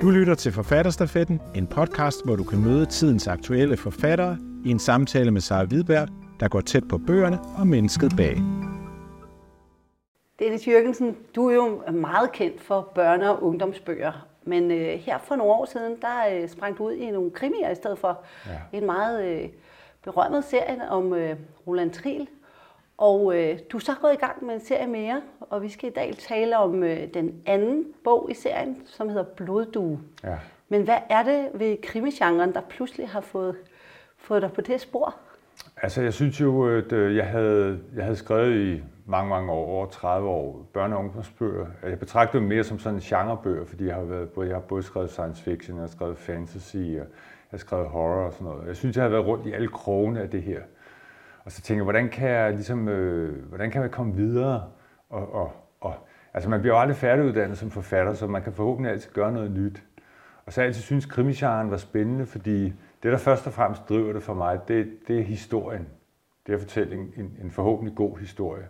Du 0.00 0.10
lytter 0.10 0.34
til 0.34 0.52
Forfatterstafetten, 0.52 1.40
en 1.54 1.66
podcast, 1.66 2.24
hvor 2.24 2.36
du 2.36 2.44
kan 2.44 2.60
møde 2.64 2.86
tidens 2.86 3.28
aktuelle 3.28 3.76
forfattere 3.76 4.38
i 4.64 4.70
en 4.70 4.78
samtale 4.78 5.30
med 5.30 5.40
Sara 5.40 5.64
Hvidberg, 5.64 6.08
der 6.40 6.48
går 6.48 6.60
tæt 6.60 6.88
på 6.88 6.98
bøgerne 6.98 7.38
og 7.58 7.66
mennesket 7.66 8.12
bag. 8.16 8.36
Dennis 10.38 10.68
Jørgensen, 10.68 11.16
du 11.36 11.48
er 11.48 11.54
jo 11.54 11.92
meget 11.92 12.32
kendt 12.32 12.60
for 12.60 12.92
børne- 12.98 13.26
og 13.26 13.42
ungdomsbøger, 13.42 14.26
men 14.44 14.70
øh, 14.70 14.98
her 14.98 15.18
for 15.18 15.36
nogle 15.36 15.52
år 15.52 15.64
siden, 15.64 15.96
der 16.02 16.42
øh, 16.42 16.48
sprang 16.48 16.78
du 16.78 16.84
ud 16.86 16.92
i 16.92 17.10
nogle 17.10 17.30
krimier 17.30 17.70
i 17.70 17.74
stedet 17.74 17.98
for 17.98 18.20
ja. 18.46 18.78
en 18.78 18.86
meget 18.86 19.24
øh, 19.24 19.48
berømmet 20.04 20.44
serie 20.44 20.90
om 20.90 21.12
øh, 21.14 21.36
Roland 21.66 21.90
Triel. 21.90 22.28
Og 23.00 23.36
øh, 23.36 23.58
du 23.72 23.76
er 23.76 23.80
så 23.80 23.92
gået 24.00 24.12
i 24.12 24.16
gang 24.16 24.44
med 24.44 24.54
en 24.54 24.60
serie 24.60 24.86
mere, 24.86 25.22
og 25.40 25.62
vi 25.62 25.68
skal 25.68 25.88
i 25.88 25.92
dag 25.92 26.14
tale 26.18 26.58
om 26.58 26.82
øh, 26.82 27.14
den 27.14 27.42
anden 27.46 27.84
bog 28.04 28.28
i 28.30 28.34
serien, 28.34 28.82
som 28.86 29.08
hedder 29.08 29.22
Bloddue. 29.22 30.00
Ja. 30.24 30.36
Men 30.68 30.82
hvad 30.82 30.98
er 31.10 31.22
det 31.22 31.48
ved 31.54 31.76
krimigenren, 31.82 32.54
der 32.54 32.60
pludselig 32.60 33.08
har 33.08 33.20
fået, 33.20 33.56
fået 34.18 34.42
dig 34.42 34.52
på 34.52 34.60
det 34.60 34.80
spor? 34.80 35.16
Altså, 35.82 36.02
jeg 36.02 36.12
synes 36.12 36.40
jo, 36.40 36.78
at 36.78 36.92
øh, 36.92 37.16
jeg 37.16 37.26
havde, 37.26 37.80
jeg 37.96 38.04
havde 38.04 38.16
skrevet 38.16 38.76
i 38.76 38.82
mange, 39.06 39.28
mange 39.28 39.52
år, 39.52 39.66
over 39.66 39.86
30 39.86 40.28
år, 40.28 40.66
børne- 40.76 40.94
og 40.94 40.98
ungdomsbøger. 40.98 41.66
Jeg 41.82 41.98
betragter 41.98 42.38
dem 42.38 42.48
mere 42.48 42.64
som 42.64 42.78
sådan 42.78 42.94
en 42.94 43.00
genrebøger, 43.00 43.64
fordi 43.64 43.86
jeg 43.86 43.94
har, 43.94 44.02
været, 44.02 44.28
jeg 44.36 44.56
har 44.56 44.60
både 44.60 44.82
skrevet 44.82 45.10
science 45.10 45.42
fiction, 45.42 45.76
jeg 45.76 45.82
har 45.82 45.88
skrevet 45.88 46.18
fantasy, 46.18 46.76
og 46.76 46.82
jeg 46.82 47.04
har 47.50 47.58
skrevet 47.58 47.88
horror 47.88 48.26
og 48.26 48.32
sådan 48.32 48.46
noget. 48.46 48.66
Jeg 48.66 48.76
synes, 48.76 48.96
jeg 48.96 49.04
har 49.04 49.10
været 49.10 49.26
rundt 49.26 49.46
i 49.46 49.52
alle 49.52 49.68
krogene 49.68 50.20
af 50.20 50.30
det 50.30 50.42
her. 50.42 50.60
Og 51.44 51.52
så 51.52 51.62
tænker 51.62 51.78
jeg, 51.78 51.84
hvordan 51.84 52.08
kan 52.08 52.28
jeg, 52.28 52.52
ligesom, 52.52 52.88
øh, 52.88 53.48
hvordan 53.48 53.70
kan 53.70 53.82
jeg 53.82 53.90
komme 53.90 54.14
videre? 54.14 54.70
Og, 55.10 55.34
og, 55.34 55.52
og, 55.80 55.94
altså 56.34 56.50
man 56.50 56.60
bliver 56.60 56.74
jo 56.74 56.80
aldrig 56.80 56.96
færdiguddannet 56.96 57.58
som 57.58 57.70
forfatter, 57.70 58.14
så 58.14 58.26
man 58.26 58.42
kan 58.42 58.52
forhåbentlig 58.52 58.92
altid 58.92 59.10
gøre 59.12 59.32
noget 59.32 59.50
nyt. 59.50 59.82
Og 60.46 60.52
så 60.52 60.60
har 60.60 60.64
jeg 60.64 60.68
altid 60.68 60.82
synes 60.82 61.06
krimisjaren 61.06 61.70
var 61.70 61.76
spændende, 61.76 62.26
fordi 62.26 62.64
det, 63.02 63.12
der 63.12 63.16
først 63.18 63.46
og 63.46 63.52
fremmest 63.52 63.88
driver 63.88 64.12
det 64.12 64.22
for 64.22 64.34
mig, 64.34 64.60
det, 64.68 64.88
det 65.08 65.18
er 65.18 65.22
historien. 65.22 65.88
Det 66.46 66.52
er 66.52 66.56
at 66.56 66.62
fortælle 66.62 66.94
en, 66.94 67.36
en 67.42 67.50
forhåbentlig 67.50 67.96
god 67.96 68.18
historie. 68.18 68.68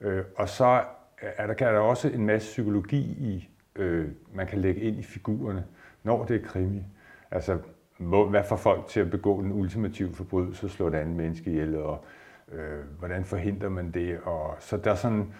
Øh, 0.00 0.24
og 0.36 0.48
så 0.48 0.84
er 1.20 1.46
der, 1.46 1.54
kan 1.54 1.66
der 1.66 1.80
også 1.80 2.08
en 2.08 2.26
masse 2.26 2.48
psykologi 2.48 3.00
i, 3.00 3.48
øh, 3.76 4.08
man 4.34 4.46
kan 4.46 4.58
lægge 4.58 4.80
ind 4.80 4.98
i 4.98 5.02
figurerne, 5.02 5.64
når 6.02 6.24
det 6.24 6.42
er 6.42 6.46
krimi. 6.46 6.82
Altså, 7.30 7.58
hvad 8.06 8.44
får 8.48 8.56
folk 8.56 8.86
til 8.86 9.00
at 9.00 9.10
begå 9.10 9.42
den 9.42 9.52
ultimative 9.52 10.14
forbrydelse, 10.14 10.68
slå 10.68 10.88
et 10.88 10.94
andet 10.94 11.16
menneske 11.16 11.50
ihjel, 11.50 11.76
og 11.76 12.04
øh, 12.52 12.98
hvordan 12.98 13.24
forhindrer 13.24 13.68
man 13.68 13.90
det? 13.90 14.18
Og, 14.24 14.56
så 14.58 14.76
der 14.76 14.90
er 14.90 14.94
sådan, 14.94 15.34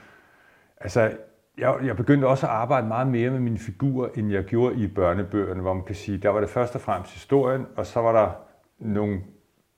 altså, 0.80 1.12
jeg, 1.58 1.76
jeg 1.84 1.96
begyndte 1.96 2.26
også 2.26 2.46
at 2.46 2.52
arbejde 2.52 2.86
meget 2.86 3.06
mere 3.06 3.30
med 3.30 3.40
mine 3.40 3.58
figurer, 3.58 4.08
end 4.14 4.30
jeg 4.30 4.44
gjorde 4.44 4.76
i 4.76 4.86
børnebøgerne, 4.86 5.60
hvor 5.60 5.74
man 5.74 5.84
kan 5.84 5.94
sige, 5.94 6.18
der 6.18 6.28
var 6.28 6.40
det 6.40 6.48
først 6.48 6.74
og 6.74 6.80
fremmest 6.80 7.12
historien, 7.12 7.66
og 7.76 7.86
så 7.86 8.00
var 8.00 8.12
der 8.12 8.30
nogle 8.78 9.20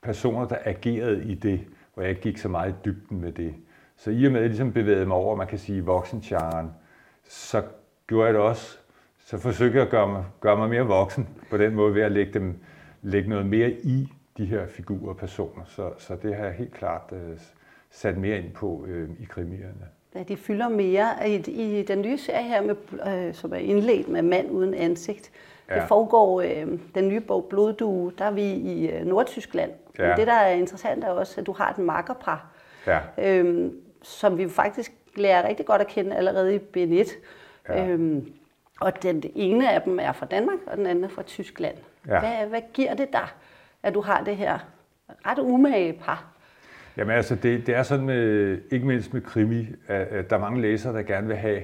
personer, 0.03 0.49
der 0.49 0.57
agerede 0.65 1.25
i 1.25 1.35
det, 1.35 1.61
hvor 1.95 2.03
jeg 2.03 2.11
ikke 2.11 2.23
gik 2.23 2.39
så 2.39 2.49
meget 2.49 2.71
i 2.73 2.75
dybden 2.85 3.21
med 3.21 3.33
det. 3.33 3.55
Så 3.97 4.11
i 4.11 4.25
og 4.25 4.33
med, 4.33 4.41
at 4.41 4.43
jeg 4.43 4.51
ligesom 4.51 4.73
bevægede 4.73 5.07
mig 5.07 5.17
over, 5.17 5.37
man 5.37 5.47
kan 5.47 5.59
sige, 5.59 5.85
voksencharen, 5.85 6.71
så 7.29 7.63
gjorde 8.07 8.27
jeg 8.27 8.35
det 8.35 8.43
også, 8.43 8.79
så 9.19 9.39
forsøgte 9.39 9.77
jeg 9.77 9.85
at 9.85 9.91
gøre 9.91 10.09
mig, 10.09 10.25
gøre 10.41 10.57
mig 10.57 10.69
mere 10.69 10.83
voksen 10.83 11.29
på 11.51 11.57
den 11.57 11.75
måde 11.75 11.95
ved 11.95 12.03
at 12.03 12.13
lægge, 12.13 12.33
dem, 12.33 12.59
lægge 13.03 13.29
noget 13.29 13.47
mere 13.47 13.71
i 13.71 14.09
de 14.37 14.45
her 14.45 14.67
figurer 14.67 15.09
og 15.09 15.17
personer. 15.17 15.65
Så, 15.67 15.91
så 15.99 16.17
det 16.23 16.37
har 16.37 16.45
jeg 16.45 16.55
helt 16.55 16.75
klart 16.75 17.13
uh, 17.13 17.19
sat 17.91 18.17
mere 18.17 18.39
ind 18.39 18.53
på 18.53 18.67
uh, 18.67 19.23
i 19.23 19.25
krimierne. 19.25 19.87
Ja, 20.15 20.23
de 20.23 20.37
fylder 20.37 20.69
mere. 20.69 21.29
I, 21.29 21.35
i 21.35 21.83
den 21.83 22.03
nye 22.03 22.19
serie 22.19 22.45
her, 22.45 22.63
med, 22.63 22.77
øh, 23.09 23.35
som 23.35 23.53
er 23.53 23.57
indledt 23.57 24.09
med 24.09 24.23
Mand 24.23 24.51
uden 24.51 24.75
ansigt, 24.75 25.31
ja. 25.71 25.75
det 25.75 25.89
foregår 25.89 26.41
øh, 26.41 26.79
den 26.95 27.09
nye 27.09 27.21
bog 27.21 27.47
Bloddue, 27.51 28.13
der 28.19 28.25
er 28.25 28.31
vi 28.31 28.43
i 28.43 28.91
øh, 28.91 29.07
Nordtyskland. 29.07 29.71
Ja. 29.99 30.09
Men 30.09 30.17
det, 30.17 30.27
der 30.27 30.33
er 30.33 30.53
interessant, 30.53 31.05
er 31.05 31.09
også, 31.09 31.41
at 31.41 31.47
du 31.47 31.53
har 31.53 31.71
et 31.71 31.79
makkerpar, 31.79 32.47
ja. 32.87 32.99
øh, 33.19 33.71
som 34.03 34.39
vi 34.39 34.49
faktisk 34.49 34.93
lærer 35.17 35.49
rigtig 35.49 35.67
godt 35.67 35.81
at 35.81 35.87
kende 35.87 36.17
allerede 36.17 36.55
i 36.55 36.59
B1. 36.59 37.13
Ja. 37.69 37.89
Øhm, 37.89 38.33
og 38.83 39.03
den 39.03 39.23
ene 39.35 39.73
af 39.73 39.83
dem 39.83 39.99
er 39.99 40.13
fra 40.13 40.27
Danmark, 40.27 40.59
og 40.67 40.77
den 40.77 40.87
anden 40.87 41.05
er 41.05 41.09
fra 41.09 41.23
Tyskland. 41.23 41.77
Ja. 42.09 42.21
Hvad, 42.21 42.47
hvad 42.49 42.61
giver 42.73 42.95
det 42.95 43.13
dig, 43.13 43.29
at 43.83 43.95
du 43.95 44.01
har 44.01 44.25
det 44.25 44.37
her 44.37 44.59
ret 45.27 45.39
umage 45.39 45.93
par? 45.93 46.33
Jamen 46.97 47.17
altså, 47.17 47.35
det, 47.35 47.67
det 47.67 47.75
er 47.77 47.83
sådan 47.83 48.07
med, 48.07 48.59
ikke 48.71 48.87
mindst 48.87 49.15
med 49.15 49.21
krimi, 49.21 49.67
at 49.89 50.31
der 50.31 50.37
er 50.37 50.41
mange 50.41 50.61
læsere, 50.61 50.93
der 50.93 51.03
gerne 51.03 51.27
vil 51.27 51.37
have, 51.37 51.63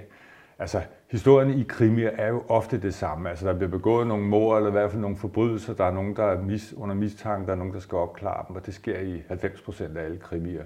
altså 0.58 0.80
historien 1.10 1.50
i 1.50 1.62
krimier 1.62 2.10
er 2.10 2.28
jo 2.28 2.42
ofte 2.48 2.82
det 2.82 2.94
samme. 2.94 3.30
Altså 3.30 3.46
der 3.46 3.54
bliver 3.54 3.70
begået 3.70 4.06
nogle 4.06 4.24
mord, 4.24 4.56
eller 4.56 4.68
i 4.68 4.72
hvert 4.72 4.90
fald 4.90 5.02
nogle 5.02 5.16
forbrydelser, 5.16 5.74
der 5.74 5.84
er 5.84 5.92
nogen, 5.92 6.16
der 6.16 6.24
er 6.24 6.40
mis, 6.40 6.74
under 6.76 6.94
mistanke, 6.94 7.46
der 7.46 7.52
er 7.52 7.56
nogen, 7.56 7.72
der 7.74 7.80
skal 7.80 7.98
opklare 7.98 8.44
dem, 8.48 8.56
og 8.56 8.66
det 8.66 8.74
sker 8.74 8.98
i 8.98 9.22
90 9.28 9.62
procent 9.62 9.96
af 9.96 10.04
alle 10.04 10.18
krimier. 10.18 10.64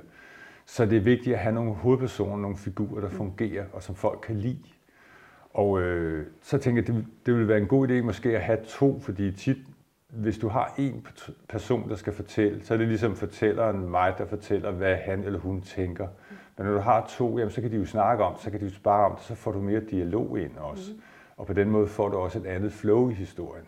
Så 0.67 0.87
det 0.87 0.97
er 0.97 1.01
vigtigt 1.01 1.35
at 1.35 1.41
have 1.41 1.55
nogle 1.55 1.75
hovedpersoner, 1.75 2.37
nogle 2.37 2.57
figurer, 2.57 3.01
der 3.01 3.09
fungerer, 3.09 3.65
og 3.73 3.83
som 3.83 3.95
folk 3.95 4.19
kan 4.27 4.37
lide. 4.37 4.62
Og 5.55 5.81
øh, 5.81 6.27
så 6.43 6.59
tænker 6.59 6.83
jeg, 6.83 6.87
det, 6.87 7.07
det 7.27 7.35
ville 7.35 7.49
være 7.49 7.59
en 7.59 7.67
god 7.67 7.89
idé 7.89 8.03
måske 8.03 8.37
at 8.37 8.43
have 8.43 8.59
to, 8.69 9.01
fordi 9.01 9.33
tit, 9.33 9.57
hvis 10.09 10.39
du 10.39 10.49
har 10.49 10.75
en 10.79 11.07
person, 11.49 11.89
der 11.89 11.97
skal 11.97 12.13
fortælle, 12.13 12.65
så 12.65 12.75
er 12.75 12.79
det 12.79 12.89
ligesom 12.89 13.17
fortælleren 13.17 13.89
mig, 13.91 14.15
der 14.19 14.27
fortæller, 14.27 14.71
hvad 14.71 14.97
han 14.97 15.25
eller 15.25 15.39
hun 15.39 15.62
tænker. 15.62 16.09
Men 16.57 16.67
når 16.67 16.75
du 16.75 16.81
har 16.81 17.07
to, 17.19 17.39
jamen, 17.39 17.51
så 17.51 17.61
kan 17.61 17.71
de 17.71 17.77
jo 17.77 17.87
snakke 17.87 18.25
om 18.25 18.35
så 18.39 18.51
kan 18.51 18.61
de 18.61 18.65
jo 18.65 18.71
spare 18.71 19.07
om 19.07 19.17
det, 19.17 19.25
så 19.25 19.35
får 19.35 19.53
du 19.53 19.61
mere 19.61 19.81
dialog 19.81 20.41
ind 20.41 20.57
også. 20.57 20.93
Mm. 20.93 21.01
Og 21.37 21.47
på 21.47 21.53
den 21.53 21.71
måde 21.71 21.87
får 21.87 22.09
du 22.09 22.17
også 22.17 22.39
et 22.39 22.47
andet 22.47 22.73
flow 22.73 23.11
i 23.11 23.15
historien. 23.15 23.65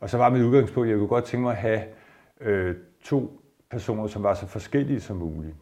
Og 0.00 0.10
så 0.10 0.18
var 0.18 0.30
mit 0.30 0.42
udgangspunkt, 0.42 0.88
jeg 0.88 0.98
kunne 0.98 1.08
godt 1.08 1.24
tænke 1.24 1.42
mig 1.42 1.52
at 1.52 1.58
have 1.58 1.82
øh, 2.40 2.76
to 3.02 3.40
personer, 3.70 4.06
som 4.06 4.22
var 4.22 4.34
så 4.34 4.46
forskellige 4.46 5.00
som 5.00 5.16
muligt. 5.16 5.54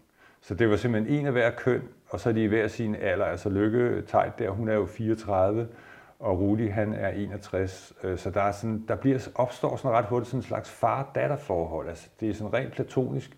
Så 0.42 0.54
det 0.54 0.70
var 0.70 0.76
simpelthen 0.76 1.18
en 1.18 1.26
af 1.26 1.32
hver 1.32 1.50
køn, 1.50 1.82
og 2.08 2.20
så 2.20 2.28
er 2.28 2.32
de 2.32 2.42
i 2.42 2.46
hver 2.46 2.68
sin 2.68 2.94
alder. 2.94 3.24
Altså 3.24 3.48
Lykke 3.48 4.02
Tejt 4.06 4.38
der, 4.38 4.50
hun 4.50 4.68
er 4.68 4.74
jo 4.74 4.86
34, 4.86 5.68
og 6.18 6.40
Rudi 6.40 6.66
han 6.66 6.94
er 6.94 7.08
61. 7.08 7.92
Øh, 8.04 8.18
så 8.18 8.30
der, 8.30 8.42
er 8.42 8.52
sådan, 8.52 8.84
der 8.88 8.96
bliver, 8.96 9.28
opstår 9.34 9.76
sådan 9.76 9.90
ret 9.90 10.04
hurtigt 10.04 10.28
sådan 10.28 10.38
en 10.38 10.42
slags 10.42 10.70
far-datter-forhold. 10.70 11.88
Altså, 11.88 12.08
det 12.20 12.30
er 12.30 12.34
sådan 12.34 12.54
rent 12.54 12.72
platonisk, 12.72 13.36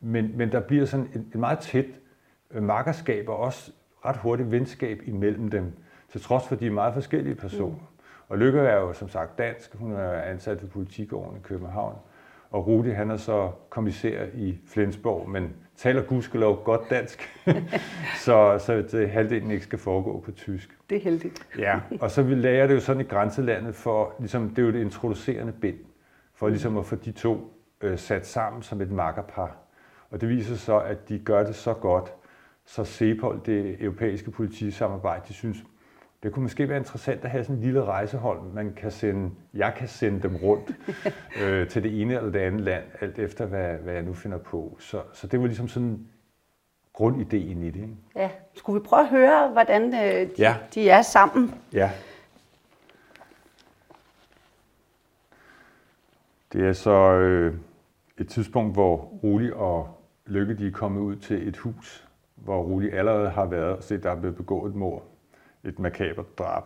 men, 0.00 0.32
men 0.36 0.52
der 0.52 0.60
bliver 0.60 0.84
sådan 0.84 1.08
et, 1.14 1.24
et 1.34 1.40
meget 1.40 1.58
tæt 1.58 1.86
øh, 2.50 2.62
makkerskab 2.62 3.28
og 3.28 3.36
også 3.36 3.72
ret 4.04 4.16
hurtigt 4.16 4.50
venskab 4.50 5.02
imellem 5.04 5.48
dem, 5.48 5.72
til 6.08 6.20
trods 6.20 6.48
for, 6.48 6.54
de 6.54 6.70
meget 6.70 6.94
forskellige 6.94 7.34
personer. 7.34 7.74
Mm. 7.74 8.06
Og 8.28 8.38
Lykke 8.38 8.58
er 8.58 8.80
jo 8.80 8.92
som 8.92 9.08
sagt 9.08 9.38
dansk, 9.38 9.74
hun 9.74 9.92
er 9.92 10.12
ansat 10.12 10.62
ved 10.62 10.68
politikåren 10.68 11.36
i 11.36 11.40
København, 11.42 11.94
og 12.50 12.66
Rudi 12.66 12.90
han 12.90 13.10
er 13.10 13.16
så 13.16 13.50
kommissær 13.70 14.26
i 14.34 14.58
Flensborg, 14.66 15.30
men 15.30 15.54
taler 15.76 16.02
gudskelov 16.02 16.64
godt 16.64 16.90
dansk, 16.90 17.38
så, 18.24 18.58
så 18.58 18.84
det, 18.90 19.10
halvdelen 19.10 19.50
ikke 19.50 19.64
skal 19.64 19.78
foregå 19.78 20.20
på 20.20 20.32
tysk. 20.32 20.78
Det 20.90 20.96
er 20.96 21.00
heldigt. 21.00 21.46
ja, 21.58 21.80
og 22.00 22.10
så 22.10 22.22
vi 22.22 22.34
lærer 22.34 22.66
det 22.66 22.74
jo 22.74 22.80
sådan 22.80 23.00
i 23.00 23.04
grænselandet, 23.04 23.74
for 23.74 24.14
ligesom, 24.18 24.48
det 24.48 24.58
er 24.58 24.62
jo 24.62 24.72
det 24.72 24.80
introducerende 24.80 25.52
bind, 25.52 25.78
for 26.34 26.48
ligesom 26.48 26.76
at 26.76 26.86
få 26.86 26.96
de 26.96 27.12
to 27.12 27.52
øh, 27.80 27.98
sat 27.98 28.26
sammen 28.26 28.62
som 28.62 28.80
et 28.80 28.90
makkerpar. 28.90 29.56
Og 30.10 30.20
det 30.20 30.28
viser 30.28 30.56
så, 30.56 30.78
at 30.78 31.08
de 31.08 31.18
gør 31.18 31.44
det 31.44 31.54
så 31.54 31.74
godt, 31.74 32.12
så 32.64 32.84
CEPOL, 32.84 33.40
det 33.46 33.76
europæiske 33.80 34.30
politisamarbejde, 34.30 35.22
de 35.28 35.32
synes, 35.32 35.64
det 36.22 36.32
kunne 36.32 36.42
måske 36.42 36.68
være 36.68 36.78
interessant 36.78 37.24
at 37.24 37.30
have 37.30 37.44
sådan 37.44 37.56
en 37.56 37.62
lille 37.62 37.84
rejsehold, 37.84 38.52
man 38.52 38.74
kan 38.76 38.90
sende, 38.90 39.30
jeg 39.54 39.74
kan 39.76 39.88
sende 39.88 40.22
dem 40.22 40.36
rundt 40.36 40.70
øh, 41.42 41.68
til 41.68 41.82
det 41.82 42.00
ene 42.00 42.14
eller 42.14 42.30
det 42.30 42.38
andet 42.38 42.60
land, 42.60 42.84
alt 43.00 43.18
efter 43.18 43.46
hvad, 43.46 43.74
hvad 43.74 43.94
jeg 43.94 44.02
nu 44.02 44.14
finder 44.14 44.38
på. 44.38 44.76
Så, 44.80 45.02
så 45.12 45.26
det 45.26 45.40
var 45.40 45.46
ligesom 45.46 45.68
sådan 45.68 46.06
grundideen 46.92 47.62
i 47.62 47.70
det. 47.70 47.80
Ikke? 47.82 47.96
Ja, 48.16 48.30
skulle 48.54 48.80
vi 48.80 48.84
prøve 48.84 49.02
at 49.02 49.08
høre, 49.08 49.48
hvordan 49.48 49.82
øh, 49.94 50.00
de, 50.00 50.30
ja. 50.38 50.56
de 50.74 50.88
er 50.88 51.02
sammen? 51.02 51.54
Ja. 51.72 51.90
Det 56.52 56.68
er 56.68 56.72
så 56.72 57.12
øh, 57.12 57.54
et 58.18 58.28
tidspunkt, 58.28 58.74
hvor 58.74 58.96
Ruli 58.96 59.50
og 59.54 59.88
Lykke 60.26 60.54
de 60.54 60.66
er 60.66 60.70
kommet 60.70 61.00
ud 61.00 61.16
til 61.16 61.48
et 61.48 61.56
hus, 61.56 62.08
hvor 62.34 62.62
Ruli 62.62 62.90
allerede 62.90 63.30
har 63.30 63.46
været 63.46 63.76
og 63.76 63.82
set, 63.82 64.02
der 64.02 64.10
er 64.10 64.20
blevet 64.20 64.36
begået 64.36 64.70
et 64.70 64.74
mord 64.76 65.15
et 65.66 65.78
makabert 65.78 66.38
drab. 66.38 66.62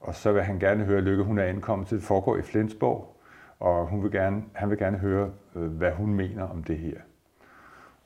Og 0.00 0.14
så 0.14 0.32
vil 0.32 0.42
han 0.42 0.58
gerne 0.58 0.84
høre, 0.84 1.00
Lykke 1.00 1.24
hun 1.24 1.38
er 1.38 1.44
ankommet 1.44 1.88
til 1.88 1.96
det 1.96 2.04
foregår 2.04 2.36
i 2.36 2.42
Flensborg, 2.42 3.20
og 3.60 3.86
hun 3.86 4.02
vil 4.02 4.10
gerne, 4.10 4.42
han 4.52 4.70
vil 4.70 4.78
gerne 4.78 4.98
høre, 4.98 5.30
øh, 5.56 5.70
hvad 5.70 5.92
hun 5.92 6.14
mener 6.14 6.42
om 6.42 6.64
det 6.64 6.78
her. 6.78 7.00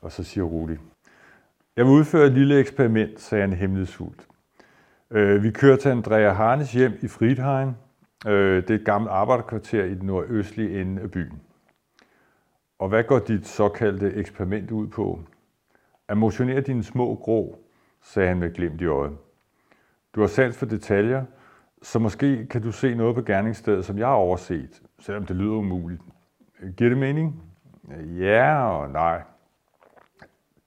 Og 0.01 0.11
så 0.11 0.23
siger 0.23 0.43
Rudi, 0.43 0.77
jeg 1.77 1.85
vil 1.85 1.91
udføre 1.91 2.27
et 2.27 2.33
lille 2.33 2.59
eksperiment, 2.59 3.19
sagde 3.19 3.41
han 3.41 3.53
hemmelighedsfuldt. 3.53 4.27
Øh, 5.11 5.43
vi 5.43 5.51
kører 5.51 5.77
til 5.77 5.89
Andrea 5.89 6.33
Harnes 6.33 6.73
hjem 6.73 6.93
i 7.01 7.07
Friedheim. 7.07 7.71
Øh, 8.27 8.61
det 8.61 8.69
er 8.69 8.75
et 8.75 8.85
gammelt 8.85 9.11
arbejderkvarter 9.11 9.83
i 9.83 9.95
den 9.95 10.07
nordøstlige 10.07 10.81
ende 10.81 11.01
af 11.01 11.11
byen. 11.11 11.41
Og 12.79 12.89
hvad 12.89 13.03
går 13.03 13.19
dit 13.19 13.47
såkaldte 13.47 14.13
eksperiment 14.13 14.71
ud 14.71 14.87
på? 14.87 15.19
At 16.07 16.17
motionere 16.17 16.61
dine 16.61 16.83
små 16.83 17.15
grå, 17.15 17.59
sagde 18.01 18.27
han 18.29 18.39
med 18.39 18.53
glimt 18.53 18.81
i 18.81 18.85
øjet. 18.85 19.17
Du 20.15 20.19
har 20.19 20.27
sans 20.27 20.57
for 20.57 20.65
detaljer, 20.65 21.25
Så 21.81 21.99
måske 21.99 22.45
kan 22.45 22.61
du 22.61 22.71
se 22.71 22.95
noget 22.95 23.15
på 23.15 23.21
gerningsstedet, 23.21 23.85
som 23.85 23.97
jeg 23.97 24.07
har 24.07 24.13
overset, 24.13 24.81
selvom 24.99 25.25
det 25.25 25.35
lyder 25.35 25.51
umuligt. 25.51 26.01
Giver 26.77 26.89
det 26.89 26.97
mening? 26.97 27.43
Ja 28.19 28.65
og 28.67 28.89
nej. 28.89 29.21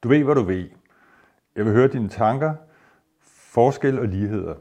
Du 0.03 0.09
ved, 0.09 0.25
hvad 0.25 0.35
du 0.35 0.43
ved. 0.43 0.69
Jeg 1.57 1.65
vil 1.65 1.73
høre 1.73 1.89
dine 1.89 2.09
tanker, 2.09 2.55
forskel 3.21 3.99
og 3.99 4.09
ligheder. 4.09 4.55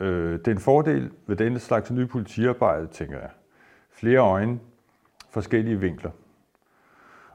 Øh, 0.00 0.32
det 0.38 0.48
er 0.48 0.52
en 0.52 0.58
fordel 0.58 1.10
ved 1.26 1.36
denne 1.36 1.58
slags 1.58 1.90
nye 1.90 2.06
politiarbejde, 2.06 2.86
tænker 2.86 3.20
jeg. 3.20 3.30
Flere 3.90 4.18
øjne, 4.18 4.60
forskellige 5.30 5.80
vinkler. 5.80 6.10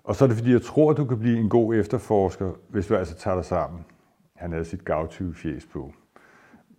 Og 0.03 0.15
så 0.15 0.25
er 0.25 0.27
det 0.27 0.37
fordi, 0.37 0.51
jeg 0.51 0.61
tror, 0.61 0.93
du 0.93 1.05
kan 1.05 1.19
blive 1.19 1.39
en 1.39 1.49
god 1.49 1.75
efterforsker, 1.75 2.51
hvis 2.69 2.87
du 2.87 2.95
altså 2.95 3.15
tager 3.15 3.35
dig 3.35 3.45
sammen. 3.45 3.85
Han 4.35 4.51
havde 4.51 4.65
sit 4.65 4.85
gavtyve 4.85 5.33
fjes 5.33 5.65
på. 5.65 5.93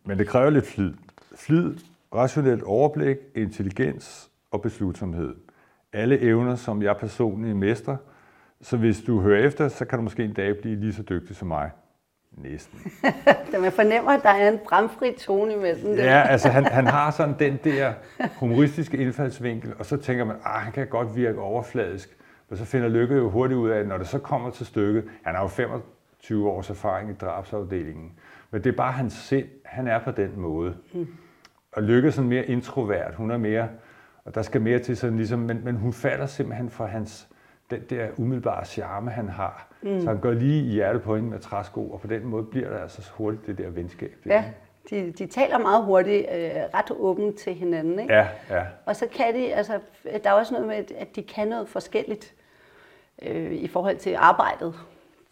Men 0.09 0.19
det 0.19 0.29
kræver 0.29 0.51
lidt 0.51 0.67
flid. 0.67 0.93
Flid, 1.37 1.75
rationelt 2.15 2.63
overblik, 2.63 3.17
intelligens 3.35 4.31
og 4.51 4.63
beslutsomhed. 4.63 5.35
Alle 5.93 6.21
evner, 6.21 6.55
som 6.55 6.83
jeg 6.83 6.97
personligt 6.97 7.57
mestrer. 7.57 7.97
Så 8.61 8.77
hvis 8.77 9.01
du 9.01 9.21
hører 9.21 9.47
efter, 9.47 9.69
så 9.69 9.85
kan 9.85 9.99
du 9.99 10.03
måske 10.03 10.25
en 10.25 10.33
dag 10.33 10.57
blive 10.61 10.77
lige 10.81 10.93
så 10.93 11.03
dygtig 11.03 11.37
som 11.37 11.49
mig. 11.49 11.71
Næsten. 12.33 12.93
da 13.53 13.59
man 13.59 13.73
fornemmer, 13.73 14.11
at 14.11 14.23
der 14.23 14.29
er 14.29 14.49
en 14.49 14.59
bramfri 14.69 15.13
tone 15.19 15.55
imellem 15.55 15.97
det. 15.97 15.99
Ja, 15.99 16.23
altså 16.23 16.49
han, 16.49 16.65
han 16.65 16.87
har 16.87 17.11
sådan 17.11 17.35
den 17.39 17.59
der 17.65 17.93
humoristiske 18.37 18.97
indfaldsvinkel, 18.97 19.73
og 19.79 19.87
så 19.87 19.97
tænker 19.97 20.25
man, 20.25 20.37
at 20.37 20.43
ah, 20.45 20.61
han 20.61 20.73
kan 20.73 20.87
godt 20.87 21.17
virke 21.17 21.41
overfladisk. 21.41 22.17
Men 22.49 22.59
så 22.59 22.65
finder 22.65 22.89
Lykke 22.89 23.15
jo 23.15 23.31
hurtigt 23.31 23.59
ud 23.59 23.71
af, 23.71 23.79
at 23.79 23.89
når 23.89 23.99
det 23.99 24.09
så 24.09 24.19
kommer 24.19 24.51
til 24.51 24.67
stykket, 24.67 25.05
han 25.25 25.35
har 25.35 25.43
jo 25.43 25.49
25 26.20 26.49
års 26.49 26.70
erfaring 26.70 27.11
i 27.11 27.15
drabsafdelingen, 27.15 28.12
men 28.50 28.65
det 28.65 28.73
er 28.73 28.76
bare 28.76 28.93
hans 28.93 29.12
sind, 29.12 29.47
han 29.65 29.87
er 29.87 29.99
på 29.99 30.11
den 30.11 30.41
måde. 30.41 30.76
Mm. 30.93 31.06
Og 31.73 31.82
Lykke 31.82 32.09
er 32.09 32.12
sådan 32.12 32.29
mere 32.29 32.44
introvert, 32.47 33.15
hun 33.15 33.31
er 33.31 33.37
mere, 33.37 33.69
og 34.25 34.35
der 34.35 34.43
skal 34.43 34.61
mere 34.61 34.79
til 34.79 34.97
sådan 34.97 35.17
ligesom, 35.17 35.38
men, 35.38 35.65
men 35.65 35.76
hun 35.76 35.93
falder 35.93 36.26
simpelthen 36.26 36.70
for 36.70 36.87
hans, 36.87 37.29
den 37.70 37.81
der 37.91 38.09
umiddelbare 38.17 38.65
charme, 38.65 39.11
han 39.11 39.29
har. 39.29 39.69
Mm. 39.82 40.00
Så 40.00 40.09
han 40.09 40.20
går 40.20 40.32
lige 40.32 40.65
i 40.65 40.69
hjertet 40.69 41.03
på 41.03 41.17
hende 41.17 41.31
med 41.31 41.38
træsko, 41.38 41.91
og 41.91 42.00
på 42.00 42.06
den 42.06 42.26
måde 42.26 42.44
bliver 42.44 42.71
der 42.71 42.79
altså 42.79 43.11
hurtigt 43.12 43.47
det 43.47 43.59
der 43.59 43.71
venskab. 43.71 44.17
Ja, 44.26 44.44
de, 44.91 45.12
de 45.12 45.26
taler 45.26 45.59
meget 45.59 45.85
hurtigt, 45.85 46.26
øh, 46.35 46.50
ret 46.75 46.91
åbent 46.91 47.38
til 47.38 47.55
hinanden. 47.55 47.99
Ikke? 47.99 48.14
Ja, 48.14 48.29
ja. 48.50 48.62
Og 48.87 48.97
så 48.97 49.06
kan 49.06 49.35
de, 49.35 49.55
altså, 49.55 49.81
der 50.25 50.31
er 50.31 50.35
også 50.35 50.55
noget 50.55 50.67
med, 50.69 50.76
at 50.99 51.17
de 51.17 51.23
kan 51.23 51.49
noget 51.49 51.69
forskelligt 51.69 52.35
øh, 53.23 53.53
i 53.53 53.69
forhold 53.69 53.97
til 53.97 54.14
arbejdet, 54.19 54.75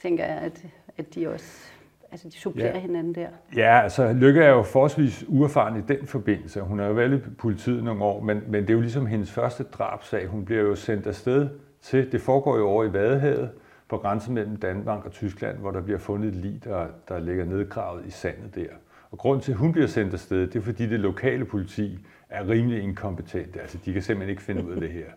tænker 0.07 0.25
jeg, 0.25 0.37
at, 0.37 0.67
at 0.99 1.15
de 1.15 1.29
også 1.29 1.71
altså 2.13 2.29
de 2.29 2.35
supplerer 2.35 2.75
ja. 2.75 2.79
hinanden 2.79 3.15
der. 3.15 3.29
Ja, 3.57 3.81
altså 3.83 4.13
Lykke 4.13 4.41
er 4.41 4.51
jo 4.51 4.63
forholdsvis 4.63 5.25
uerfaren 5.29 5.79
i 5.79 5.83
den 5.89 6.07
forbindelse. 6.07 6.61
Hun 6.61 6.79
har 6.79 6.87
jo 6.87 6.93
været 6.93 7.13
i 7.13 7.31
politiet 7.39 7.85
nogle 7.85 8.05
år, 8.05 8.21
men, 8.21 8.43
men 8.49 8.63
det 8.63 8.71
er 8.71 8.75
jo 8.75 8.81
ligesom 8.81 9.07
hendes 9.07 9.33
første 9.33 9.63
drabsag. 9.63 10.27
Hun 10.27 10.45
bliver 10.45 10.63
jo 10.63 10.75
sendt 10.75 11.07
afsted 11.07 11.49
til, 11.83 12.13
det 12.13 12.21
foregår 12.21 12.59
jo 12.59 12.69
over 12.69 12.85
i 12.85 12.93
Vadehavet, 12.93 13.51
på 13.89 13.97
grænsen 13.97 14.35
mellem 14.35 14.57
Danmark 14.57 15.05
og 15.05 15.13
Tyskland, 15.13 15.59
hvor 15.59 15.71
der 15.71 15.81
bliver 15.81 15.99
fundet 15.99 16.29
et 16.29 16.37
lig, 16.37 16.65
der, 16.65 16.87
der 17.09 17.19
ligger 17.19 17.45
nedgravet 17.45 18.07
i 18.07 18.11
sandet 18.11 18.55
der. 18.55 18.69
Og 19.11 19.19
grund 19.19 19.41
til, 19.41 19.53
at 19.53 19.59
hun 19.59 19.73
bliver 19.73 19.87
sendt 19.87 20.13
afsted, 20.13 20.47
det 20.47 20.57
er 20.57 20.63
fordi 20.63 20.87
det 20.87 21.01
lokale 21.01 21.45
politi 21.45 21.99
er 22.31 22.49
rimelig 22.49 22.83
inkompetente. 22.83 23.61
Altså 23.61 23.79
de 23.85 23.93
kan 23.93 24.03
simpelthen 24.03 24.31
ikke 24.31 24.43
finde 24.43 24.65
ud 24.65 24.73
af 24.73 24.81
det 24.81 24.91
her. 24.91 25.07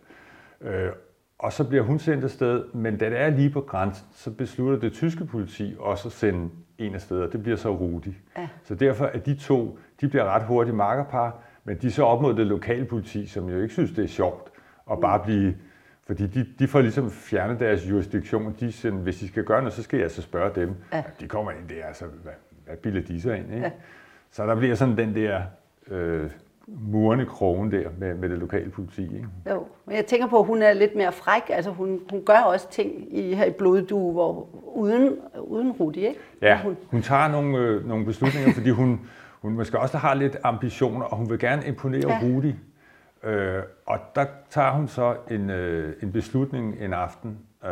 Øh, 0.62 0.92
og 1.42 1.52
så 1.52 1.64
bliver 1.64 1.82
hun 1.82 1.98
sendt 1.98 2.24
afsted, 2.24 2.64
men 2.74 2.96
da 2.96 3.10
det 3.10 3.20
er 3.20 3.30
lige 3.30 3.50
på 3.50 3.60
grænsen, 3.60 4.06
så 4.12 4.30
beslutter 4.30 4.78
det 4.78 4.92
tyske 4.92 5.24
politi 5.24 5.76
også 5.78 6.08
at 6.08 6.12
sende 6.12 6.50
en 6.78 6.94
af 6.94 7.00
steder. 7.00 7.26
Det 7.26 7.42
bliver 7.42 7.56
så 7.56 7.76
Rudi. 7.76 8.16
Ja. 8.38 8.48
Så 8.64 8.74
derfor 8.74 9.04
er 9.04 9.18
de 9.18 9.34
to, 9.34 9.78
de 10.00 10.08
bliver 10.08 10.24
ret 10.24 10.42
hurtigt 10.42 10.76
makkerpar, 10.76 11.38
men 11.64 11.76
de 11.76 11.86
er 11.86 11.90
så 11.90 12.04
op 12.04 12.22
mod 12.22 12.34
det 12.34 12.46
lokale 12.46 12.84
politi, 12.84 13.26
som 13.26 13.48
jo 13.48 13.60
ikke 13.62 13.74
synes, 13.74 13.90
det 13.90 14.04
er 14.04 14.08
sjovt 14.08 14.50
at 14.90 15.00
bare 15.00 15.18
mm. 15.18 15.24
blive 15.24 15.54
fordi 16.06 16.26
de, 16.26 16.46
de 16.58 16.68
får 16.68 16.80
ligesom 16.80 17.10
fjernet 17.10 17.60
deres 17.60 17.90
jurisdiktion. 17.90 18.56
De 18.60 18.72
siger, 18.72 18.92
hvis 18.92 19.18
de 19.18 19.28
skal 19.28 19.44
gøre 19.44 19.60
noget, 19.60 19.72
så 19.72 19.82
skal 19.82 19.96
jeg 19.96 20.04
altså 20.04 20.22
spørge 20.22 20.54
dem. 20.54 20.74
Ja. 20.92 21.02
De 21.20 21.28
kommer 21.28 21.50
ind 21.50 21.68
der, 21.68 21.84
altså, 21.86 22.04
hvad, 22.22 22.32
hvad 22.66 22.76
bilder 22.76 23.02
de 23.02 23.20
så 23.20 23.32
ind? 23.32 23.52
Ikke? 23.54 23.66
Ja. 23.66 23.70
Så 24.30 24.46
der 24.46 24.54
bliver 24.54 24.74
sådan 24.74 24.96
den 24.96 25.14
der 25.14 25.42
øh, 25.90 26.30
murende 26.78 27.26
krogen 27.26 27.72
der 27.72 27.88
med, 27.98 28.14
med 28.14 28.28
det 28.28 28.38
lokale 28.38 28.70
politi. 28.70 29.02
Ikke? 29.02 29.28
Jo, 29.50 29.66
men 29.86 29.96
jeg 29.96 30.06
tænker 30.06 30.26
på, 30.26 30.38
at 30.38 30.46
hun 30.46 30.62
er 30.62 30.72
lidt 30.72 30.96
mere 30.96 31.12
fræk. 31.12 31.42
Altså 31.48 31.70
hun, 31.70 32.00
hun 32.10 32.22
gør 32.24 32.38
også 32.38 32.70
ting 32.70 33.18
i, 33.18 33.34
her 33.34 33.44
i 33.44 33.50
Bloddue, 33.50 34.12
hvor 34.12 34.48
uden, 34.74 35.16
uden 35.40 35.72
Rudi, 35.72 36.06
ikke? 36.06 36.20
Ja, 36.42 36.60
hun, 36.62 36.76
hun 36.86 37.02
tager 37.02 37.28
nogle, 37.28 37.58
øh, 37.58 37.88
nogle 37.88 38.04
beslutninger, 38.04 38.52
fordi 38.52 38.70
hun, 38.70 39.00
hun 39.40 39.52
måske 39.52 39.78
også 39.78 39.98
har 39.98 40.14
lidt 40.14 40.36
ambitioner, 40.42 41.04
og 41.04 41.16
hun 41.16 41.30
vil 41.30 41.38
gerne 41.38 41.66
imponere 41.66 42.12
ja. 42.12 42.20
Rudi. 42.22 42.54
Øh, 43.24 43.62
og 43.86 43.98
der 44.14 44.24
tager 44.50 44.70
hun 44.70 44.88
så 44.88 45.16
en, 45.30 45.50
øh, 45.50 45.92
en 46.02 46.12
beslutning 46.12 46.76
en 46.80 46.92
aften, 46.92 47.38
øh, 47.64 47.70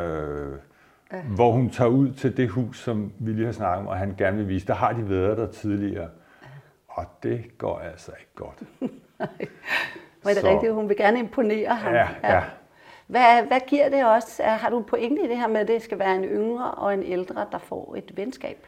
ja. 1.13 1.23
hvor 1.23 1.53
hun 1.53 1.71
tager 1.71 1.91
ud 1.91 2.13
til 2.13 2.37
det 2.37 2.49
hus, 2.49 2.81
som 2.81 3.13
vi 3.19 3.33
lige 3.33 3.45
har 3.45 3.53
snakket 3.53 3.81
om, 3.81 3.87
og 3.87 3.97
han 3.97 4.15
gerne 4.19 4.37
vil 4.37 4.49
vise. 4.49 4.67
Der 4.67 4.75
har 4.75 4.93
de 4.93 5.09
været 5.09 5.39
der 5.39 5.47
tidligere. 5.47 6.09
Og 6.99 7.05
det 7.23 7.59
går 7.59 7.79
altså 7.79 8.13
ikke 8.19 8.35
godt. 8.35 8.63
Var 10.25 10.31
det 10.31 10.41
så, 10.41 10.49
rigtigt? 10.49 10.73
Hun 10.73 10.89
vil 10.89 10.97
gerne 10.97 11.19
imponere 11.19 11.75
ham. 11.75 11.95
Ja, 11.95 12.09
ja. 12.23 12.35
ja. 12.35 12.43
Hvad, 13.07 13.47
hvad 13.47 13.61
giver 13.67 13.89
det 13.89 14.05
også? 14.05 14.43
Har 14.43 14.71
du 14.71 14.79
en 14.79 14.85
pointe 14.85 15.25
i 15.25 15.29
det 15.29 15.37
her 15.37 15.49
med, 15.49 15.61
at 15.61 15.69
det 15.69 15.83
skal 15.83 15.99
være 15.99 16.15
en 16.15 16.25
yngre 16.25 16.71
og 16.71 16.95
en 16.95 17.03
ældre, 17.03 17.47
der 17.53 17.59
får 17.59 17.95
et 17.99 18.17
venskab? 18.17 18.67